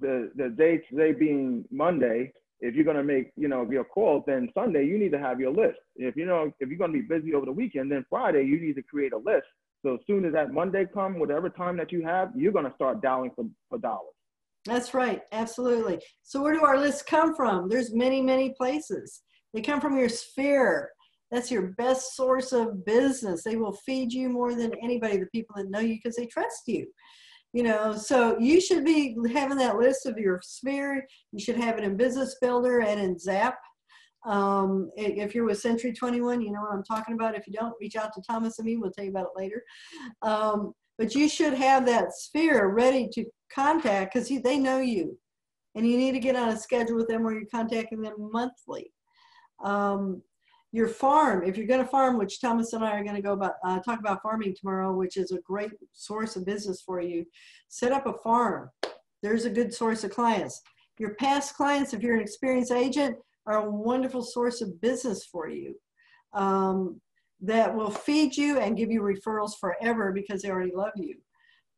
[0.00, 4.48] the the day today being Monday, if you're gonna make, you know, your calls, then
[4.54, 5.78] Sunday you need to have your list.
[5.96, 8.76] If you know if you're gonna be busy over the weekend, then Friday you need
[8.76, 9.46] to create a list.
[9.84, 13.00] So as soon as that Monday come, whatever time that you have, you're gonna start
[13.02, 14.14] dialing for, for dollars.
[14.64, 16.00] That's right, absolutely.
[16.22, 17.68] So where do our lists come from?
[17.68, 19.22] There's many, many places.
[19.54, 20.90] They come from your sphere.
[21.30, 23.42] That's your best source of business.
[23.44, 26.62] They will feed you more than anybody, the people that know you because they trust
[26.66, 26.86] you.
[27.52, 31.06] You know, so you should be having that list of your sphere.
[31.32, 33.56] You should have it in Business Builder and in Zap.
[34.26, 37.36] Um, if you're with Century 21, you know what I'm talking about.
[37.36, 38.76] If you don't, reach out to Thomas and me.
[38.76, 39.62] We'll tell you about it later.
[40.22, 45.16] Um, but you should have that sphere ready to contact because they know you.
[45.74, 48.92] And you need to get on a schedule with them where you're contacting them monthly.
[49.62, 50.22] Um,
[50.72, 53.32] your farm, if you're going to farm, which Thomas and I are going to go
[53.32, 57.24] about uh, talk about farming tomorrow, which is a great source of business for you.
[57.68, 58.70] Set up a farm.
[59.22, 60.60] There's a good source of clients.
[60.98, 63.16] Your past clients, if you're an experienced agent,
[63.48, 65.74] are a wonderful source of business for you.
[66.34, 67.00] Um,
[67.40, 71.16] that will feed you and give you referrals forever because they already love you.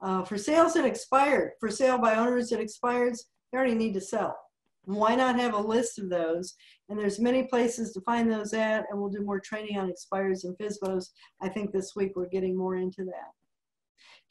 [0.02, 4.00] Uh, for sales that expired, for sale by owners that expires, they already need to
[4.00, 4.36] sell.
[4.84, 6.54] Why not have a list of those?
[6.88, 10.44] And there's many places to find those at, and we'll do more training on expires
[10.44, 11.10] and FSBOs.
[11.42, 13.30] I think this week we're getting more into that.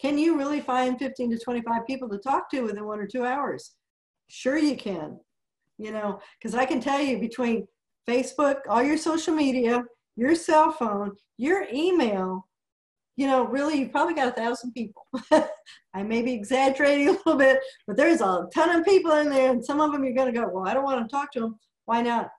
[0.02, 3.26] Can you really find 15 to 25 people to talk to within one or two
[3.26, 3.76] hours?
[4.30, 5.20] Sure you can.
[5.80, 7.66] You know, because I can tell you between
[8.08, 9.84] Facebook, all your social media,
[10.16, 12.46] your cell phone, your email,
[13.20, 15.06] you know, really, you've probably got a thousand people.
[15.94, 19.52] I may be exaggerating a little bit, but there's a ton of people in there,
[19.52, 21.42] and some of them you're going to go, well, I don't want to talk to
[21.42, 21.60] them.
[21.84, 22.30] Why not?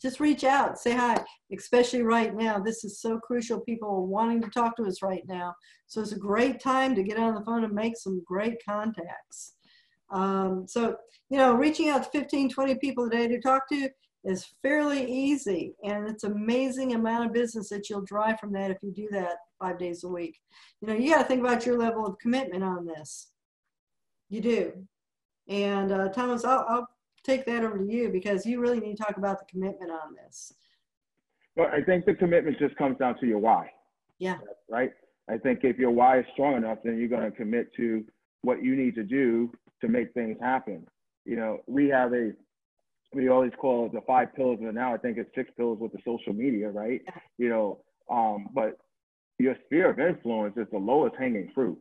[0.00, 1.22] Just reach out, say hi,
[1.54, 2.58] especially right now.
[2.58, 3.60] This is so crucial.
[3.60, 5.54] People are wanting to talk to us right now.
[5.86, 9.52] So it's a great time to get on the phone and make some great contacts.
[10.12, 10.96] Um, so,
[11.30, 13.88] you know, reaching out to 15, 20 people a day to talk to
[14.24, 15.74] is fairly easy.
[15.82, 19.36] And it's amazing amount of business that you'll drive from that if you do that
[19.58, 20.38] five days a week.
[20.80, 23.32] You know, you got to think about your level of commitment on this.
[24.28, 24.72] You do.
[25.48, 26.88] And uh, Thomas, I'll, I'll
[27.24, 30.14] take that over to you because you really need to talk about the commitment on
[30.14, 30.52] this.
[31.56, 33.70] Well, I think the commitment just comes down to your why.
[34.18, 34.38] Yeah.
[34.70, 34.92] Right?
[35.28, 38.04] I think if your why is strong enough, then you're going to commit to
[38.42, 39.50] what you need to do
[39.80, 40.86] to make things happen.
[41.24, 42.32] You know, we have a,
[43.14, 45.92] we always call it the five pillars, and now I think it's six pillars with
[45.92, 47.00] the social media, right?
[47.38, 47.78] You know,
[48.10, 48.78] um, but
[49.38, 51.78] your sphere of influence is the lowest hanging fruit.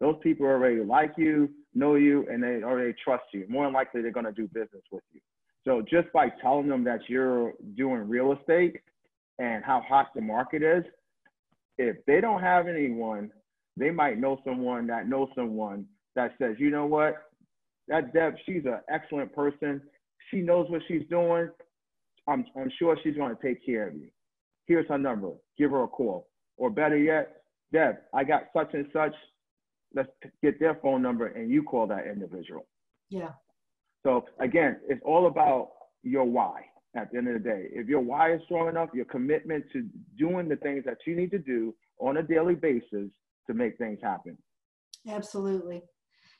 [0.00, 3.46] Those people already like you, know you, and they already trust you.
[3.48, 5.20] More than likely, they're going to do business with you.
[5.64, 8.80] So just by telling them that you're doing real estate
[9.38, 10.84] and how hot the market is,
[11.78, 13.30] if they don't have anyone,
[13.76, 17.14] they might know someone that knows someone that says, you know what,
[17.88, 19.80] that Deb, she's an excellent person.
[20.30, 21.48] She knows what she's doing.
[22.26, 24.08] I'm, I'm sure she's going to take care of you.
[24.66, 25.32] Here's her number.
[25.58, 26.28] Give her a call.
[26.56, 29.12] Or better yet, Deb, I got such and such.
[29.94, 30.08] Let's
[30.42, 32.66] get their phone number and you call that individual.
[33.10, 33.30] Yeah.
[34.04, 35.70] So again, it's all about
[36.02, 36.62] your why
[36.96, 37.66] at the end of the day.
[37.72, 39.86] If your why is strong enough, your commitment to
[40.18, 43.10] doing the things that you need to do on a daily basis
[43.46, 44.36] to make things happen.
[45.08, 45.82] Absolutely.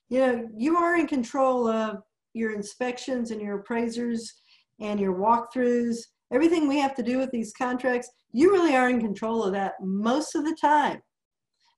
[0.09, 1.99] You know, you are in control of
[2.35, 4.33] your inspections and your appraisers
[4.81, 5.99] and your walkthroughs
[6.35, 9.75] everything we have to do with these contracts, you really are in control of that
[9.81, 11.01] most of the time.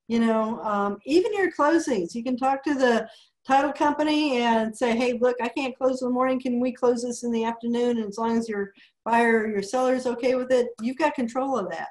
[0.08, 3.08] You know, um, even your closings, you can talk to the
[3.46, 6.40] title company and say, hey, look, I can't close in the morning.
[6.40, 7.98] Can we close this in the afternoon?
[7.98, 8.72] And as long as your
[9.04, 11.88] buyer or your seller is okay with it, you've got control of that.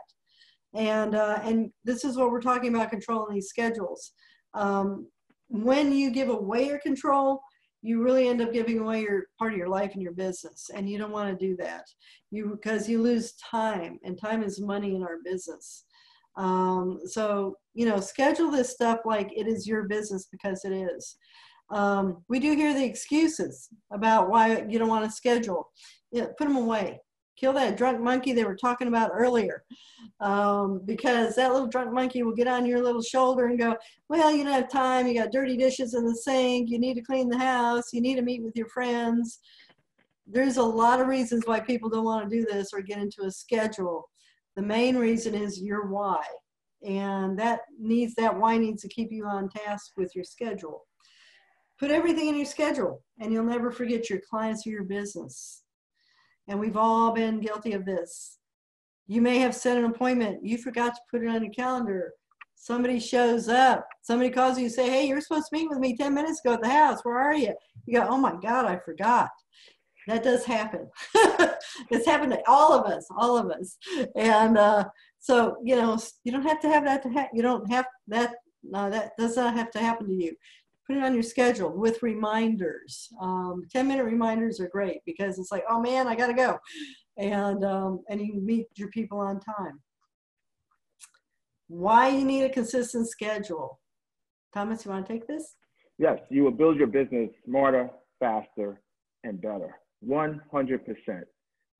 [0.74, 4.14] And, uh, and this is what we're talking about controlling these schedules.
[4.54, 5.08] Um,
[5.64, 7.42] when you give away your control,
[7.82, 10.90] you really end up giving away your part of your life and your business and
[10.90, 11.86] you don't want to do that.
[12.32, 15.86] You because you lose time and time is money in our business.
[16.36, 21.16] Um, so you know schedule this stuff like it is your business because it is.
[21.70, 25.70] Um, we do hear the excuses about why you don't want to schedule.
[26.12, 27.00] Yeah, put them away
[27.36, 29.64] kill that drunk monkey they were talking about earlier.
[30.20, 33.76] Um, because that little drunk monkey will get on your little shoulder and go
[34.10, 35.08] well you don't have time.
[35.08, 36.70] You got dirty dishes in the sink.
[36.70, 37.94] You need to clean the house.
[37.94, 39.40] You need to meet with your friends.
[40.28, 43.24] There's a lot of reasons why people don't want to do this or get into
[43.24, 44.10] a schedule.
[44.56, 46.24] The main reason is your why.
[46.84, 50.86] And that needs that why needs to keep you on task with your schedule.
[51.80, 55.65] Put everything in your schedule and you'll never forget your clients or your business
[56.48, 58.38] and we've all been guilty of this.
[59.08, 62.14] You may have set an appointment, you forgot to put it on your calendar.
[62.56, 65.96] Somebody shows up, somebody calls you and say, Hey, you're supposed to meet with me
[65.96, 67.02] 10 minutes ago at the house.
[67.04, 67.54] Where are you?
[67.86, 69.30] You go, Oh my God, I forgot.
[70.08, 70.90] That does happen.
[71.90, 73.78] it's happened to all of us, all of us.
[74.16, 74.86] And uh,
[75.20, 78.90] so, you know, you don't have to have that to you don't have that, no,
[78.90, 80.36] that does not have to happen to you
[80.86, 83.10] put it on your schedule with reminders.
[83.22, 86.60] Um, 10 minute reminders are great because it's like, oh man, I gotta go.
[87.18, 89.82] And, um, and you meet your people on time.
[91.68, 93.80] Why you need a consistent schedule.
[94.54, 95.56] Thomas, you wanna take this?
[95.98, 98.82] Yes, you will build your business smarter, faster,
[99.24, 99.76] and better.
[100.08, 100.40] 100%.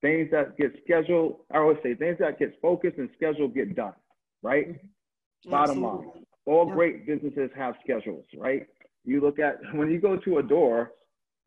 [0.02, 3.94] Things that get scheduled, I always say things that get focused and scheduled get done,
[4.42, 4.70] right?
[4.70, 5.52] Mm-hmm.
[5.52, 6.12] Bottom line.
[6.46, 8.68] All great businesses have schedules, right?
[9.06, 10.92] You look at when you go to a door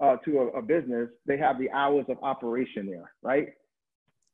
[0.01, 3.49] uh, to a, a, business, they have the hours of operation there, right?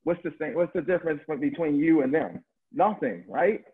[0.03, 0.55] What's the thing?
[0.55, 2.45] What's the difference between you and them?
[2.73, 3.65] Nothing, right?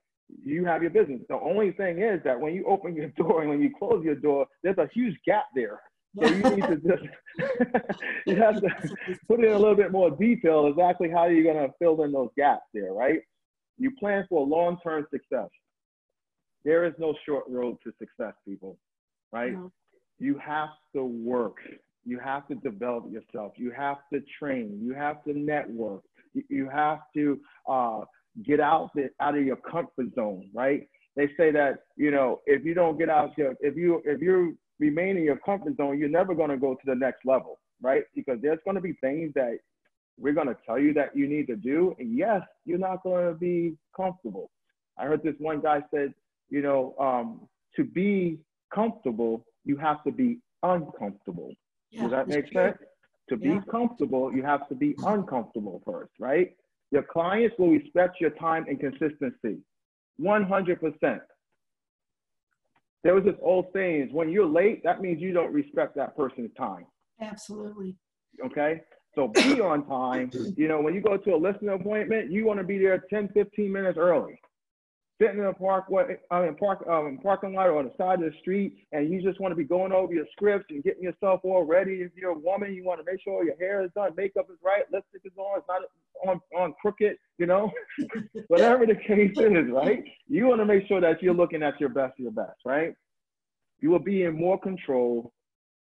[0.45, 1.21] You have your business.
[1.29, 4.15] The only thing is that when you open your door and when you close your
[4.15, 5.81] door, there's a huge gap there.
[6.17, 7.03] So you need to just
[8.27, 8.69] you have to
[9.29, 12.67] put in a little bit more detail exactly how you're gonna fill in those gaps
[12.73, 13.21] there, right?
[13.79, 15.49] You plan for long-term success.
[16.65, 18.77] There is no short road to success, people
[19.33, 19.55] right?
[19.55, 19.67] Mm-hmm.
[20.19, 21.57] You have to work.
[22.05, 23.53] You have to develop yourself.
[23.57, 24.79] You have to train.
[24.83, 26.03] You have to network.
[26.49, 28.01] You have to uh,
[28.45, 30.87] get out the, out of your comfort zone, right?
[31.17, 34.57] They say that you know if you don't get out your if you if you
[34.79, 38.05] remain in your comfort zone, you're never going to go to the next level, right?
[38.15, 39.59] Because there's going to be things that
[40.19, 43.27] we're going to tell you that you need to do, and yes, you're not going
[43.27, 44.51] to be comfortable.
[44.99, 46.13] I heard this one guy said,
[46.51, 48.39] you know, um, to be
[48.75, 51.53] comfortable, you have to be uncomfortable.
[51.91, 52.77] Yeah, Does that make sense?
[53.29, 56.51] To be comfortable, you have to be uncomfortable first, right?
[56.91, 59.59] Your clients will respect your time and consistency.
[60.21, 61.21] 100%.
[63.05, 66.51] There was this old saying, when you're late, that means you don't respect that person's
[66.59, 66.87] time.
[67.21, 67.95] Absolutely.
[68.45, 68.83] Okay?
[69.15, 70.31] So be on time.
[70.57, 73.29] You know, when you go to a listening appointment, you want to be there 10,
[73.29, 74.41] 15 minutes early
[75.21, 78.33] sitting in a parkway, I mean, park, um, parking lot or on the side of
[78.33, 81.41] the street, and you just want to be going over your scripts and getting yourself
[81.45, 81.97] all ready.
[81.97, 84.59] If you're a woman, you want to make sure your hair is done, makeup is
[84.65, 85.83] right, lipstick is on, it's not
[86.27, 87.71] on, on crooked, you know,
[88.49, 90.03] whatever the case is, right?
[90.27, 92.95] You want to make sure that you're looking at your best, your best, right?
[93.81, 95.33] You will be in more control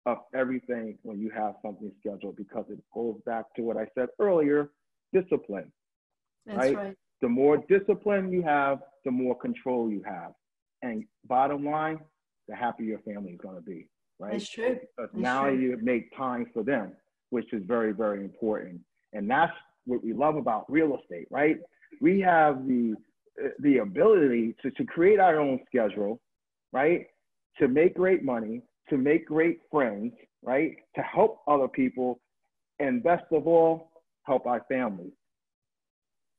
[0.06, 4.10] of everything when you have something scheduled because it goes back to what I said
[4.20, 4.70] earlier,
[5.14, 5.72] discipline.
[6.46, 6.76] That's right.
[6.76, 6.96] right.
[7.24, 10.34] The more discipline you have, the more control you have.
[10.82, 12.02] And bottom line,
[12.50, 13.88] the happier your family is going to be,
[14.20, 14.34] right?
[14.34, 14.72] That's true.
[14.72, 15.58] Because that's now true.
[15.58, 16.92] you make time for them,
[17.30, 18.82] which is very, very important.
[19.14, 19.54] And that's
[19.86, 21.60] what we love about real estate, right?
[22.02, 22.96] We have the
[23.60, 26.20] the ability to, to create our own schedule,
[26.74, 27.08] right?
[27.60, 30.76] To make great money, to make great friends, right?
[30.98, 32.20] To help other people,
[32.80, 33.92] and best of all,
[34.26, 35.14] help our families.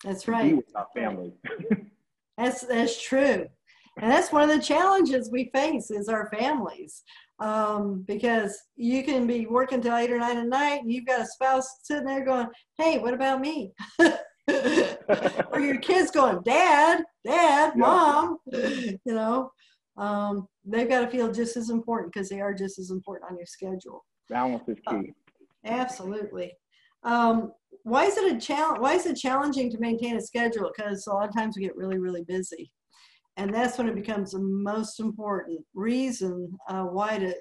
[0.04, 0.54] That's right.
[0.54, 1.32] With our families.
[2.36, 3.46] That's that's true,
[4.00, 7.04] and that's one of the challenges we face is our families,
[7.38, 11.20] um, because you can be working till eight or nine at night, and you've got
[11.20, 17.72] a spouse sitting there going, "Hey, what about me?" or your kids going, "Dad, Dad,
[17.76, 17.76] yeah.
[17.76, 19.52] Mom," you know.
[19.96, 23.36] Um, they've got to feel just as important because they are just as important on
[23.36, 24.04] your schedule.
[24.28, 25.12] Balance is key.
[25.64, 26.52] Uh, absolutely.
[27.04, 27.52] Um,
[27.84, 28.80] why is it a challenge?
[28.80, 30.70] Why is it challenging to maintain a schedule?
[30.74, 32.70] Because a lot of times we get really, really busy,
[33.36, 37.34] and that's when it becomes the most important reason uh, why to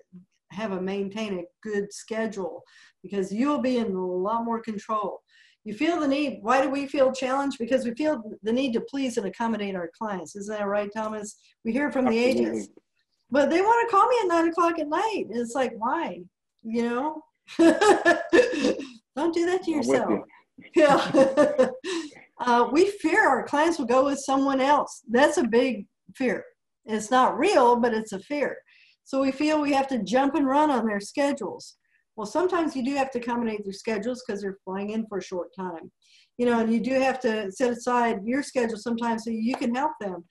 [0.51, 2.61] have a maintain a good schedule
[3.01, 5.21] because you'll be in a lot more control.
[5.63, 6.39] You feel the need.
[6.41, 7.57] Why do we feel challenged?
[7.57, 10.35] Because we feel the need to please and accommodate our clients.
[10.35, 11.37] Isn't that right, Thomas?
[11.63, 12.59] We hear from the Absolutely.
[12.59, 12.69] agents,
[13.31, 15.25] but they want to call me at nine o'clock at night.
[15.29, 16.19] And it's like, why?
[16.63, 17.21] You know?
[19.15, 20.09] Don't do that to yourself.
[20.09, 20.25] you.
[20.75, 21.69] Yeah.
[22.39, 25.01] uh, we fear our clients will go with someone else.
[25.09, 26.43] That's a big fear.
[26.85, 28.57] It's not real, but it's a fear.
[29.03, 31.77] So we feel we have to jump and run on their schedules.
[32.15, 35.23] Well, sometimes you do have to accommodate their schedules because they're flying in for a
[35.23, 35.91] short time.
[36.37, 39.73] You know, and you do have to set aside your schedule sometimes so you can
[39.73, 40.23] help them.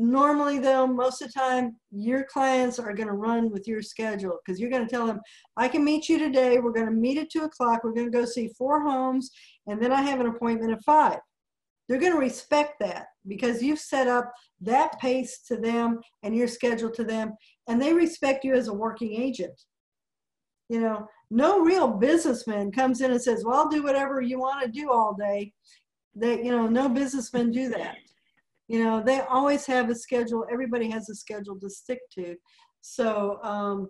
[0.00, 4.38] Normally, though, most of the time, your clients are going to run with your schedule
[4.38, 5.20] because you're going to tell them,
[5.56, 6.60] I can meet you today.
[6.60, 7.82] We're going to meet at two o'clock.
[7.82, 9.28] We're going to go see four homes,
[9.66, 11.18] and then I have an appointment at five.
[11.88, 14.30] They're going to respect that because you've set up
[14.60, 17.32] that pace to them and your schedule to them,
[17.66, 19.60] and they respect you as a working agent.
[20.68, 24.64] You know, no real businessman comes in and says, Well, I'll do whatever you want
[24.64, 25.52] to do all day.
[26.14, 27.96] That, you know, no businessmen do that.
[28.68, 30.46] You know, they always have a schedule.
[30.52, 32.36] Everybody has a schedule to stick to.
[32.82, 33.88] So um,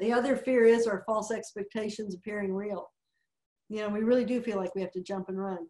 [0.00, 2.90] the other fear is our false expectations appearing real.
[3.68, 5.66] You know, we really do feel like we have to jump and run.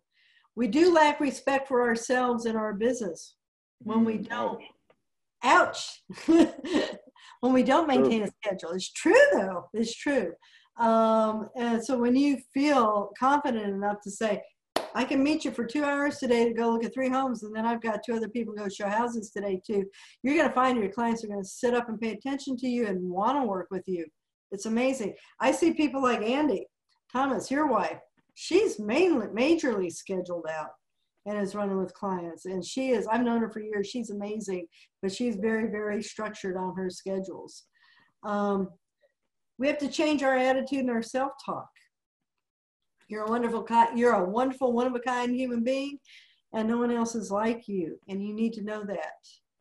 [0.56, 3.36] We do lack respect for ourselves and our business
[3.80, 4.62] when we Mm, don't.
[5.42, 6.02] ouch.
[6.26, 6.96] Ouch.
[7.40, 8.70] when we don't maintain a schedule.
[8.72, 9.68] It's true, though.
[9.72, 10.32] It's true.
[10.78, 14.42] Um, and so when you feel confident enough to say,
[14.94, 17.54] I can meet you for two hours today to go look at three homes, and
[17.54, 19.84] then I've got two other people go show houses today too.
[20.22, 22.68] You're going to find your clients are going to sit up and pay attention to
[22.68, 24.06] you and want to work with you.
[24.50, 25.14] It's amazing.
[25.40, 26.66] I see people like Andy
[27.12, 27.98] Thomas, your wife.
[28.34, 30.70] She's mainly majorly scheduled out
[31.26, 33.06] and is running with clients, and she is.
[33.06, 33.88] I've known her for years.
[33.88, 34.66] She's amazing,
[35.02, 37.64] but she's very, very structured on her schedules.
[38.24, 38.68] Um,
[39.58, 41.68] we have to change our attitude and our self-talk.
[43.08, 45.98] You're a wonderful, you're a wonderful, one of a kind human being,
[46.52, 47.98] and no one else is like you.
[48.08, 49.14] And you need to know that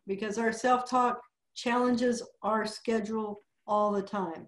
[0.05, 1.19] because our self-talk
[1.55, 4.47] challenges our schedule all the time,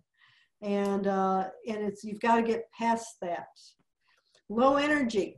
[0.62, 3.48] and uh, and it's you've got to get past that.
[4.50, 5.38] Low energy.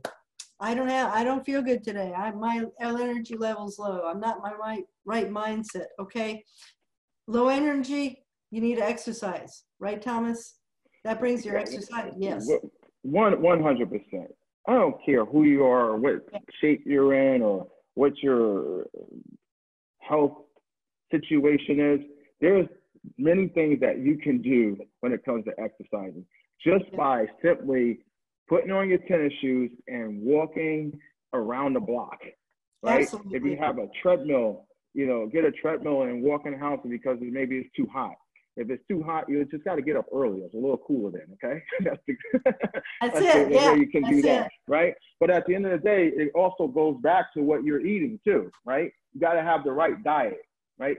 [0.60, 1.12] I don't have.
[1.12, 2.12] I don't feel good today.
[2.16, 4.02] I my energy level's low.
[4.06, 5.86] I'm not my right right mindset.
[5.98, 6.44] Okay.
[7.26, 8.24] Low energy.
[8.50, 10.56] You need to exercise, right, Thomas?
[11.04, 12.12] That brings your exercise.
[12.18, 12.48] Yes.
[13.02, 14.34] One one hundred percent.
[14.68, 16.24] I don't care who you are or what
[16.60, 18.86] shape you're in or what your
[19.98, 20.38] health
[21.10, 22.00] situation is.
[22.40, 22.68] There's
[23.18, 26.24] many things that you can do when it comes to exercising.
[26.64, 26.96] Just Yeah.
[26.96, 28.04] by simply
[28.48, 31.00] putting on your tennis shoes and walking
[31.32, 32.20] around the block.
[32.82, 33.08] Right?
[33.30, 36.80] If you have a treadmill, you know, get a treadmill and walk in the house
[36.88, 38.14] because maybe it's too hot.
[38.56, 40.40] If it's too hot, you just got to get up early.
[40.40, 41.62] It's a little cooler then, okay?
[41.80, 42.14] that's the,
[43.00, 43.48] That's that's it.
[43.48, 43.72] the Yeah.
[43.72, 44.52] way you can do that's that, it.
[44.68, 44.94] right?
[45.20, 48.20] But at the end of the day, it also goes back to what you're eating
[48.24, 48.92] too, right?
[49.14, 50.42] You got to have the right diet,
[50.78, 50.98] right?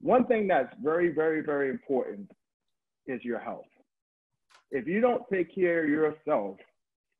[0.00, 2.30] One thing that's very, very, very important
[3.06, 3.64] is your health.
[4.70, 6.56] If you don't take care of yourself,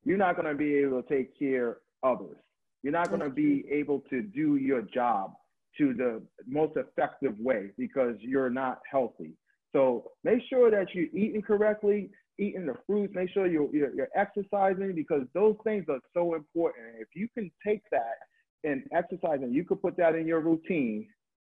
[0.05, 2.37] you're not going to be able to take care of others.
[2.83, 5.33] You're not going to be able to do your job
[5.79, 9.33] to the most effective way because you're not healthy.
[9.73, 14.09] So make sure that you're eating correctly, eating the fruits, make sure you're, you're, you're
[14.15, 16.87] exercising because those things are so important.
[16.89, 18.17] And if you can take that
[18.65, 21.09] and exercise and you could put that in your routine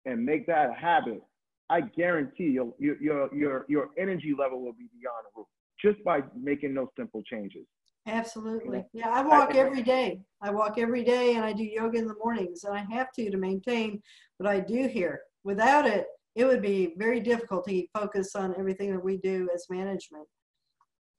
[0.05, 1.23] and make that a habit,
[1.71, 5.47] I guarantee your, your, your, your, your energy level will be beyond the roof
[5.81, 7.67] just by making those simple changes.
[8.07, 8.85] Absolutely.
[8.95, 10.21] Yeah, I walk every day.
[10.41, 13.31] I walk every day and I do yoga in the mornings and I have to
[13.31, 14.01] to maintain
[14.39, 15.21] what I do here.
[15.45, 16.07] Without it,
[16.39, 20.25] it would be very difficult to focus on everything that we do as management.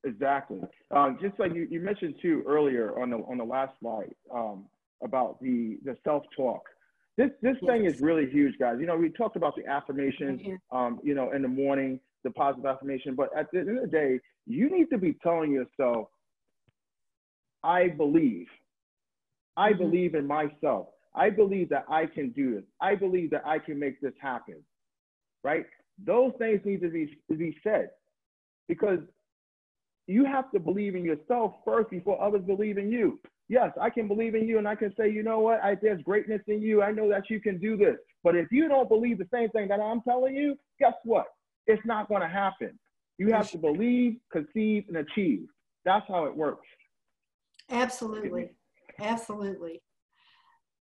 [0.06, 0.62] Exactly.
[0.96, 4.66] Um, just like you, you mentioned too earlier on the on the last slide um,
[5.04, 6.62] about the the self talk.
[7.18, 8.78] This this thing is really huge, guys.
[8.80, 10.56] You know, we talked about the affirmations, Yeah.
[10.72, 13.14] um, you know, in the morning, the positive affirmation.
[13.14, 16.08] But at the end of the day, you need to be telling yourself,
[17.62, 18.48] "I believe.
[19.58, 19.80] I Mhm.
[19.80, 20.88] believe in myself.
[21.14, 22.64] I believe that I can do this.
[22.80, 24.64] I believe that I can make this happen."
[25.44, 25.66] Right?
[26.06, 27.90] Those things need to be to be said
[28.68, 29.00] because
[30.08, 33.20] you have to believe in yourself first before others believe in you.
[33.48, 36.02] Yes, I can believe in you and I can say, you know what, I, there's
[36.02, 36.82] greatness in you.
[36.82, 37.98] I know that you can do this.
[38.24, 41.26] But if you don't believe the same thing that I'm telling you, guess what?
[41.68, 42.78] It's not going to happen.
[43.18, 45.48] You have to believe, conceive, and achieve.
[45.86, 46.66] That's how it works.
[47.70, 48.50] Absolutely.
[49.00, 49.82] Absolutely.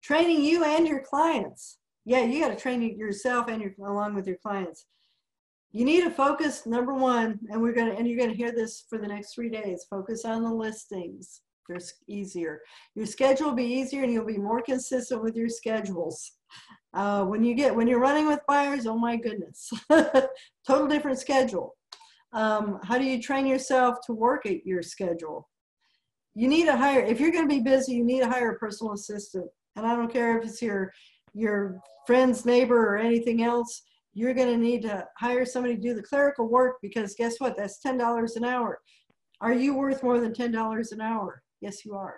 [0.03, 1.79] Training you and your clients.
[2.07, 4.85] Yeah, you got to train yourself and your along with your clients.
[5.73, 8.97] You need to focus number one, and we're gonna and you're gonna hear this for
[8.97, 9.85] the next three days.
[9.89, 11.41] Focus on the listings.
[11.67, 12.61] They're easier.
[12.95, 16.31] Your schedule will be easier and you'll be more consistent with your schedules.
[16.93, 19.69] Uh, when you get, when you're running with buyers, oh my goodness,
[20.65, 21.75] total different schedule.
[22.31, 25.49] Um, how do you train yourself to work at your schedule?
[26.35, 28.57] You need to hire, if you're going to be busy, you need to hire a
[28.57, 29.47] personal assistant.
[29.75, 30.93] And I don't care if it's your,
[31.37, 33.83] your friend's neighbor or anything else,
[34.13, 37.55] you're going to need to hire somebody to do the clerical work because guess what?
[37.55, 38.79] That's $10 an hour.
[39.41, 41.43] Are you worth more than $10 an hour?
[41.61, 42.15] Yes, you are.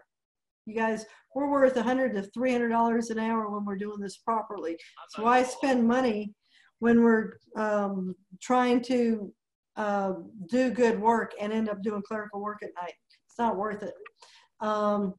[0.66, 1.06] You guys,
[1.36, 4.78] we're worth 100 to $300 an hour when we're doing this properly.
[5.10, 6.34] So why spend money
[6.80, 9.34] when we're um, trying to
[9.76, 10.14] uh,
[10.50, 12.94] do good work and end up doing clerical work at night?
[13.28, 13.94] It's not worth it.
[14.62, 15.16] Um,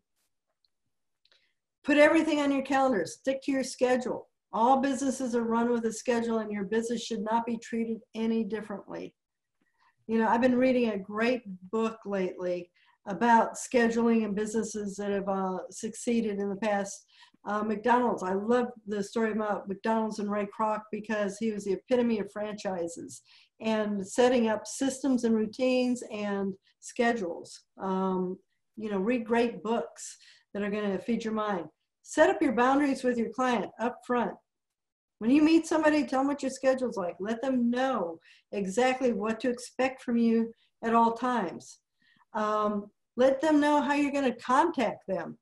[1.84, 3.04] put everything on your calendar.
[3.06, 4.28] Stick to your schedule.
[4.52, 8.42] All businesses are run with a schedule and your business should not be treated any
[8.44, 9.14] differently.
[10.06, 12.70] You know, I've been reading a great book lately
[13.06, 17.06] about scheduling and businesses that have uh, succeeded in the past.
[17.46, 21.74] Uh, McDonald's, I love the story about McDonald's and Ray Kroc because he was the
[21.74, 23.22] epitome of franchises
[23.60, 27.62] and setting up systems and routines and schedules.
[27.80, 28.38] Um,
[28.76, 30.16] you know, read great books
[30.52, 31.66] that are going to feed your mind.
[32.02, 34.32] Set up your boundaries with your client up front.
[35.18, 37.16] When you meet somebody, tell them what your schedule's like.
[37.20, 38.18] Let them know
[38.52, 41.78] exactly what to expect from you at all times.
[42.32, 42.86] Um,
[43.16, 45.36] let them know how you're going to contact them.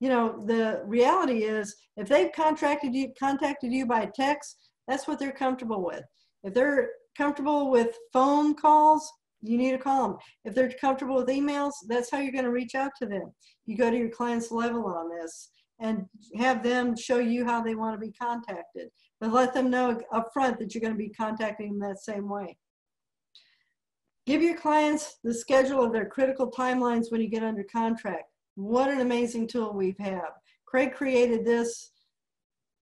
[0.00, 4.56] You know, the reality is if they've contracted you, contacted you by text,
[4.88, 6.02] that's what they're comfortable with.
[6.42, 9.10] If they're comfortable with phone calls,
[9.42, 10.16] you need to call them.
[10.44, 13.32] If they're comfortable with emails, that's how you're going to reach out to them.
[13.66, 16.04] You go to your client's level on this and
[16.36, 18.88] have them show you how they want to be contacted.
[19.20, 22.28] But let them know up front that you're going to be contacting them that same
[22.28, 22.56] way.
[24.26, 28.24] Give your clients the schedule of their critical timelines when you get under contract.
[28.54, 30.32] What an amazing tool we have.
[30.66, 31.90] Craig created this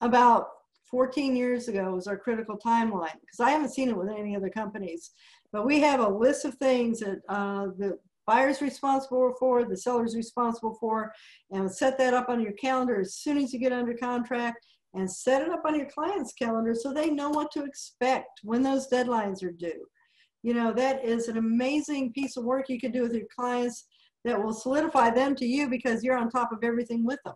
[0.00, 0.48] about
[0.90, 4.50] 14 years ago was our critical timeline because I haven't seen it with any other
[4.50, 5.10] companies.
[5.52, 10.14] But we have a list of things that uh, the buyer's responsible for, the seller's
[10.14, 11.12] responsible for,
[11.50, 15.10] and set that up on your calendar as soon as you get under contract and
[15.10, 18.88] set it up on your client's calendar so they know what to expect when those
[18.88, 19.86] deadlines are due.
[20.42, 23.86] You know, that is an amazing piece of work you can do with your clients
[24.24, 27.34] that will solidify them to you because you're on top of everything with them.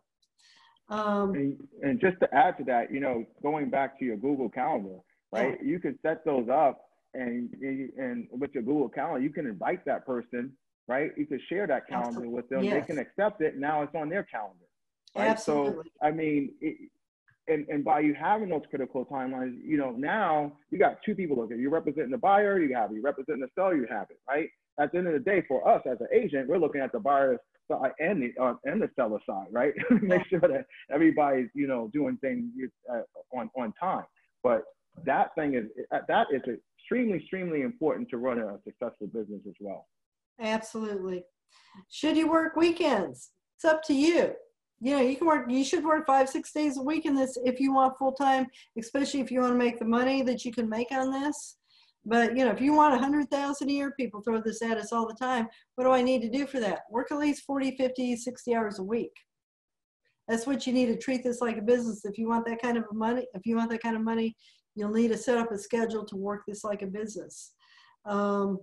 [0.88, 4.50] Um, and, and, just to add to that, you know, going back to your Google
[4.50, 4.98] Calendar,
[5.32, 5.56] right?
[5.60, 5.68] Yeah.
[5.68, 6.82] You can set those up
[7.14, 7.50] and
[7.96, 10.52] and with your Google Calendar, you can invite that person,
[10.88, 11.10] right?
[11.16, 12.34] You can share that calendar Absolutely.
[12.34, 12.64] with them.
[12.64, 12.74] Yes.
[12.74, 13.58] They can accept it.
[13.58, 14.64] Now it's on their calendar.
[15.16, 15.28] Right?
[15.28, 15.84] Absolutely.
[15.84, 16.90] So I mean, it,
[17.48, 21.36] and, and by you having those critical timelines, you know, now you got two people
[21.36, 21.58] looking.
[21.60, 22.94] You're representing the buyer, you have it.
[22.94, 24.48] You're representing the seller, you have it, right?
[24.80, 27.00] At the end of the day, for us as an agent, we're looking at the
[27.00, 27.38] buyer's
[27.70, 29.74] side and the uh, and the seller side, right?
[30.02, 32.44] Make sure that everybody's, you know, doing things
[32.90, 33.02] uh,
[33.36, 34.04] on on time.
[34.42, 34.64] But
[35.04, 36.42] that thing is that is
[36.92, 39.88] extremely extremely important to run a successful business as well.
[40.40, 41.24] Absolutely.
[41.90, 43.30] Should you work weekends?
[43.56, 44.34] It's up to you
[44.82, 47.38] you know, you can work, you should work five, six days a week in this
[47.44, 50.52] if you want full time, especially if you want to make the money that you
[50.52, 51.58] can make on this.
[52.04, 54.78] But you know, if you want a hundred thousand a year, people throw this at
[54.78, 55.46] us all the time.
[55.76, 56.80] What do I need to do for that?
[56.90, 59.12] Work at least 40, 50, 60 hours a week.
[60.26, 62.04] That's what you need to treat this like a business.
[62.04, 64.34] If you want that kind of money, if you want that kind of money,
[64.74, 67.52] you'll need to set up a schedule to work this like a business.
[68.04, 68.58] Um,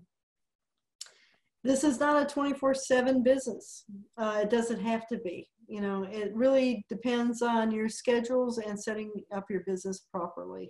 [1.63, 3.83] this is not a 24 7 business.
[4.17, 5.47] Uh, it doesn't have to be.
[5.67, 10.69] You know, it really depends on your schedules and setting up your business properly.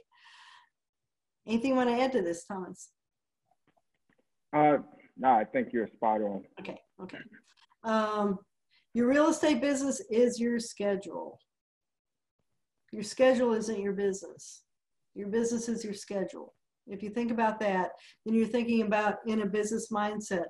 [1.48, 2.90] Anything you want to add to this, Thomas?
[4.54, 4.78] Uh,
[5.18, 6.44] no, I think you're spot on.
[6.60, 7.18] Okay, okay.
[7.84, 8.40] Um,
[8.94, 11.40] your real estate business is your schedule.
[12.92, 14.64] Your schedule isn't your business.
[15.20, 16.54] Your business is your schedule.
[16.88, 17.92] If you think about that,
[18.26, 20.46] then you're thinking about in a business mindset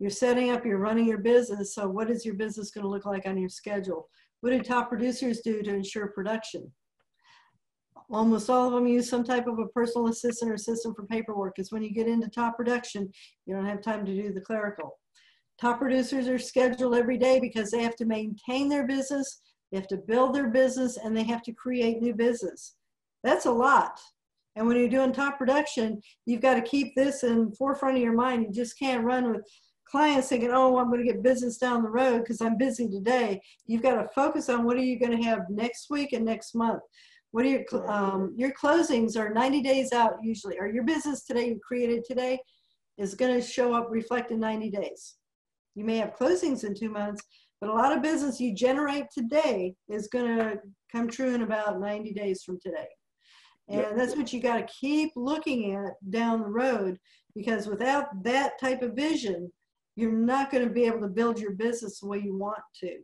[0.00, 1.74] you're setting up, you're running your business.
[1.74, 4.08] So what is your business going to look like on your schedule?
[4.40, 6.72] What do top producers do to ensure production?
[8.10, 11.54] Almost all of them use some type of a personal assistant or system for paperwork
[11.54, 13.12] because when you get into top production,
[13.44, 14.98] you don't have time to do the clerical.
[15.60, 19.88] Top producers are scheduled every day because they have to maintain their business, they have
[19.88, 22.76] to build their business, and they have to create new business.
[23.22, 24.00] That's a lot.
[24.56, 28.14] And when you're doing top production, you've got to keep this in forefront of your
[28.14, 28.44] mind.
[28.44, 29.42] You just can't run with
[29.90, 33.40] clients thinking, oh, I'm going to get business down the road because I'm busy today.
[33.66, 36.54] You've got to focus on what are you going to have next week and next
[36.54, 36.82] month.
[37.32, 41.48] What are your um, your closings are 90 days out usually, or your business today
[41.48, 42.40] you created today
[42.98, 45.14] is going to show up reflect in 90 days.
[45.76, 47.22] You may have closings in two months,
[47.60, 50.58] But a lot of business you generate today is going to
[50.90, 52.88] come true in about 90 days from today.
[53.70, 56.98] And that's what you got to keep looking at down the road
[57.36, 59.50] because without that type of vision,
[59.96, 62.98] you're not going to be able to build your business the way you want to.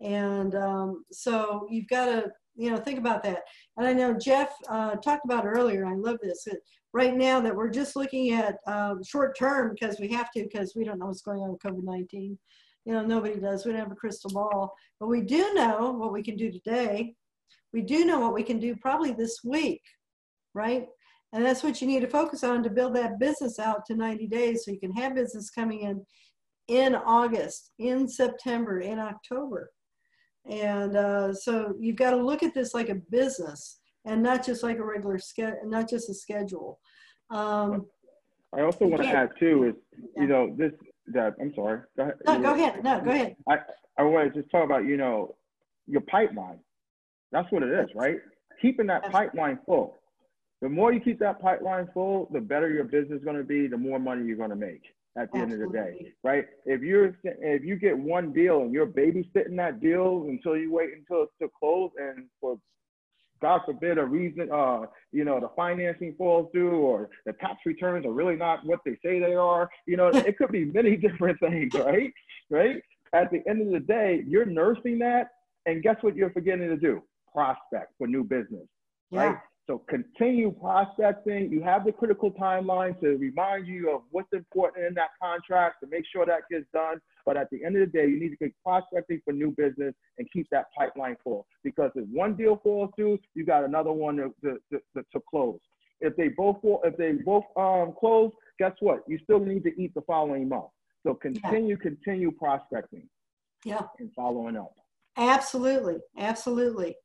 [0.00, 3.42] And um, so you've got to, you know, think about that.
[3.76, 6.46] And I know Jeff uh, talked about earlier, I love this,
[6.92, 10.74] right now that we're just looking at um, short term because we have to, because
[10.74, 12.38] we don't know what's going on with COVID 19.
[12.86, 13.66] You know, nobody does.
[13.66, 14.74] We don't have a crystal ball.
[14.98, 17.14] But we do know what we can do today.
[17.72, 19.82] We do know what we can do probably this week,
[20.54, 20.86] right?
[21.32, 24.26] And that's what you need to focus on to build that business out to 90
[24.26, 26.04] days so you can have business coming in
[26.68, 29.70] in August, in September, in October.
[30.48, 34.62] And uh, so you've got to look at this like a business and not just
[34.62, 36.80] like a regular schedule, not just a schedule.
[37.30, 37.86] Um,
[38.52, 39.74] I also want to add too is,
[40.16, 40.22] Yeah.
[40.22, 40.72] you know, this,
[41.08, 41.80] that, I'm sorry.
[41.96, 42.14] Go ahead.
[42.26, 42.84] no, go ahead.
[42.84, 43.36] No, go ahead.
[43.48, 43.58] I,
[43.98, 45.34] I want to just talk about, you know,
[45.86, 46.58] your pipeline.
[47.32, 48.18] That's what it is, right?
[48.60, 50.00] Keeping that pipeline full.
[50.60, 53.66] The more you keep that pipeline full, the better your business is going to be,
[53.66, 54.82] the more money you're going to make
[55.16, 56.44] at the end of the day, right?
[56.66, 60.90] If you're if you get one deal and you're babysitting that deal until you wait
[60.96, 62.58] until it's to close, and for
[63.40, 68.04] God forbid a reason, uh, you know, the financing falls through or the tax returns
[68.04, 69.68] are really not what they say they are.
[69.86, 72.12] You know, it could be many different things, right?
[72.50, 72.82] Right?
[73.12, 75.28] At the end of the day, you're nursing that,
[75.66, 77.02] and guess what you're forgetting to do?
[77.32, 78.66] Prospect for new business,
[79.10, 79.24] Yeah.
[79.24, 79.38] right?
[79.66, 81.52] So continue prospecting.
[81.52, 85.86] You have the critical timeline to remind you of what's important in that contract to
[85.88, 87.00] make sure that gets done.
[87.24, 89.94] But at the end of the day, you need to keep prospecting for new business
[90.18, 91.46] and keep that pipeline full.
[91.62, 95.60] Because if one deal falls through, you got another one to, to, to, to close.
[96.00, 99.04] If they both fall, if they both um, close, guess what?
[99.06, 100.70] You still need to eat the following month.
[101.06, 103.08] So continue, continue prospecting
[103.64, 103.82] Yeah.
[104.00, 104.72] and following up.
[105.16, 106.96] Absolutely, absolutely.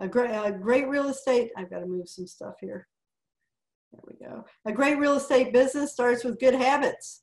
[0.00, 1.50] A great, a great real estate.
[1.56, 2.88] I've got to move some stuff here.
[3.92, 4.44] There we go.
[4.64, 7.22] A great real estate business starts with good habits.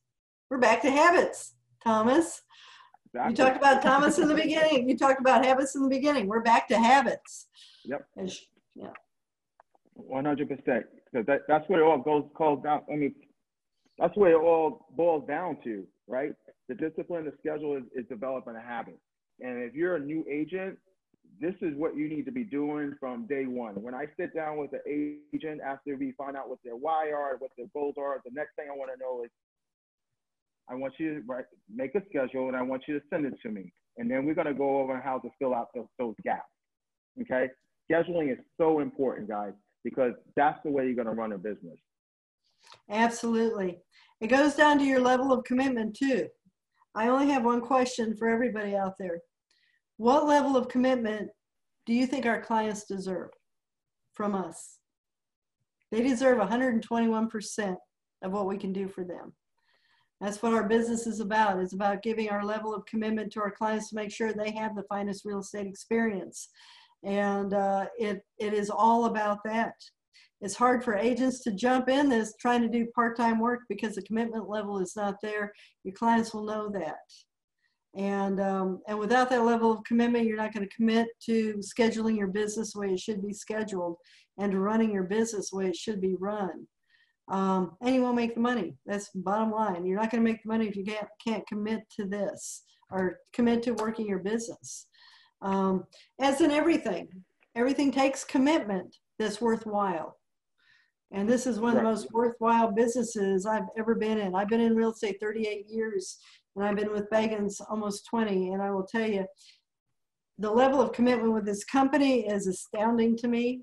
[0.49, 2.41] We're back to habits, Thomas.
[3.13, 4.87] You talked about Thomas in the beginning.
[4.87, 6.27] You talked about habits in the beginning.
[6.27, 7.47] We're back to habits.
[7.83, 8.05] Yep.
[8.15, 8.45] And sh-
[9.95, 12.83] One hundred percent, because that, that's what it all goes calls down.
[12.91, 13.13] I mean,
[13.97, 16.31] that's what it all boils down to, right?
[16.69, 18.97] The discipline, the schedule is, is developing a habit.
[19.41, 20.77] And if you're a new agent,
[21.39, 23.75] this is what you need to be doing from day one.
[23.81, 27.37] When I sit down with the agent after we find out what their why are,
[27.39, 29.31] what their goals are, the next thing I want to know is,
[30.69, 33.33] I want you to write, make a schedule and I want you to send it
[33.43, 33.73] to me.
[33.97, 36.47] And then we're going to go over how to fill out those, those gaps.
[37.21, 37.49] Okay?
[37.91, 39.53] Scheduling is so important, guys
[39.83, 41.77] because that's the way you're going to run a business.
[42.89, 43.79] Absolutely.
[44.19, 46.27] It goes down to your level of commitment too.
[46.93, 49.19] I only have one question for everybody out there.
[50.01, 51.29] What level of commitment
[51.85, 53.29] do you think our clients deserve
[54.15, 54.79] from us?
[55.91, 57.75] They deserve 121%
[58.23, 59.31] of what we can do for them.
[60.19, 61.59] That's what our business is about.
[61.59, 64.75] It's about giving our level of commitment to our clients to make sure they have
[64.75, 66.49] the finest real estate experience.
[67.03, 69.75] And uh, it, it is all about that
[70.41, 74.01] it's hard for agents to jump in this trying to do part-time work because the
[74.01, 76.97] commitment level is not there your clients will know that
[77.95, 82.17] and um, and without that level of commitment you're not going to commit to scheduling
[82.17, 83.97] your business the way it should be scheduled
[84.37, 86.67] and to running your business the way it should be run.
[87.29, 88.75] Um, and you won't make the money.
[88.85, 89.85] That's bottom line.
[89.85, 93.19] You're not going to make the money if you can't, can't commit to this or
[93.31, 94.87] commit to working your business.
[95.41, 95.85] Um,
[96.19, 97.07] as in everything
[97.55, 100.17] everything takes commitment that's worthwhile.
[101.11, 104.33] And this is one of the most worthwhile businesses I've ever been in.
[104.33, 106.17] I've been in real estate 38 years,
[106.55, 108.49] and I've been with Bagans almost 20.
[108.49, 109.25] And I will tell you,
[110.37, 113.61] the level of commitment with this company is astounding to me.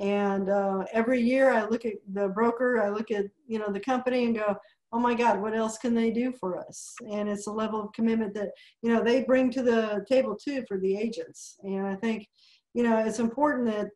[0.00, 3.80] And uh, every year I look at the broker, I look at you know the
[3.80, 4.56] company, and go,
[4.92, 6.94] oh my God, what else can they do for us?
[7.10, 8.50] And it's a level of commitment that
[8.82, 11.56] you know they bring to the table too for the agents.
[11.62, 12.26] And I think
[12.74, 13.88] you know it's important that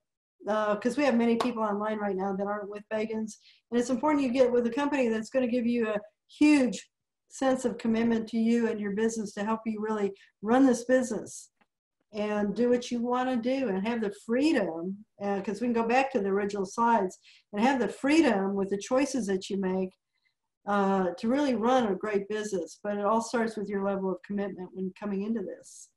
[0.77, 3.33] because we have many people online right now that aren't with Bagans.
[3.71, 5.99] And it's important you get with a company that's going to give you a
[6.29, 6.89] huge
[7.29, 10.13] sense of commitment to you and your business to help you really
[10.43, 11.51] run this business
[12.13, 15.87] and do what you want to do and have the freedom, because we can go
[15.87, 17.19] back to the original slides,
[17.53, 19.91] and have the freedom with the choices that you make
[20.67, 22.81] uh, to really run a great business.
[22.83, 25.91] But it all starts with your level of commitment when coming into this.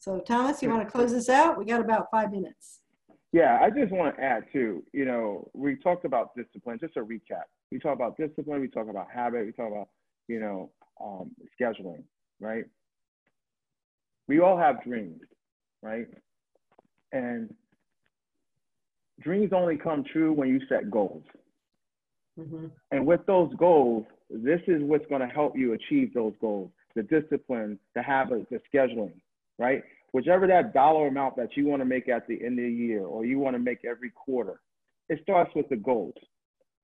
[0.00, 1.58] So Thomas, you want to close this out?
[1.58, 2.80] We got about five minutes.
[3.32, 7.00] Yeah, I just want to add too, you know, we talked about discipline, just a
[7.00, 7.44] recap.
[7.70, 9.88] We talk about discipline, we talk about habit, we talk about,
[10.28, 10.70] you know,
[11.00, 12.02] um, scheduling,
[12.40, 12.64] right?
[14.28, 15.20] we all have dreams,
[15.82, 16.06] right?
[17.12, 17.52] And
[19.20, 21.24] dreams only come true when you set goals.
[22.38, 26.70] hmm And with those goals, this is what's going to help you achieve those goals
[26.94, 29.14] the discipline, the habits, the scheduling,
[29.58, 29.82] right?
[30.12, 33.00] Whichever that dollar amount that you want to make at the end of the year
[33.00, 34.60] or you want to make every quarter,
[35.08, 36.12] it starts with the goals.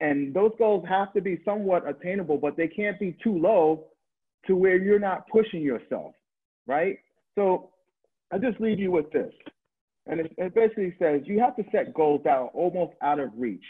[0.01, 3.87] And those goals have to be somewhat attainable, but they can't be too low
[4.47, 6.15] to where you're not pushing yourself,
[6.67, 6.99] right?
[7.35, 7.71] So
[8.33, 9.33] I just leave you with this.
[10.07, 13.31] And it, it basically says you have to set goals that are almost out of
[13.37, 13.65] reach.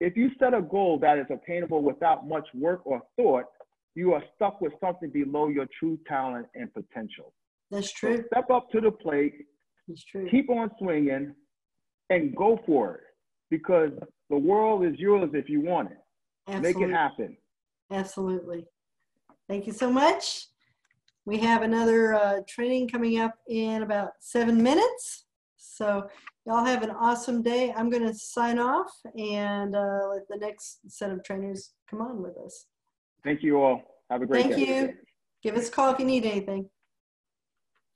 [0.00, 3.46] If you set a goal that is attainable without much work or thought,
[3.94, 7.32] you are stuck with something below your true talent and potential.
[7.70, 8.24] That's So true.
[8.32, 9.46] step up to the plate,
[9.88, 10.28] That's true.
[10.30, 11.34] keep on swinging,
[12.10, 13.00] and go for it
[13.50, 13.90] because
[14.30, 16.60] the world is yours if you want it.
[16.60, 17.36] Make it happen.
[17.90, 18.64] Absolutely.
[19.48, 20.46] Thank you so much.
[21.24, 25.26] We have another uh, training coming up in about seven minutes.
[25.56, 26.08] So
[26.46, 27.72] y'all have an awesome day.
[27.76, 32.22] I'm going to sign off and uh, let the next set of trainers come on
[32.22, 32.66] with us.
[33.24, 33.82] Thank you all.
[34.10, 34.64] Have a great Thank day.
[34.66, 34.96] Thank you.
[35.42, 36.68] Give us a call if you need anything.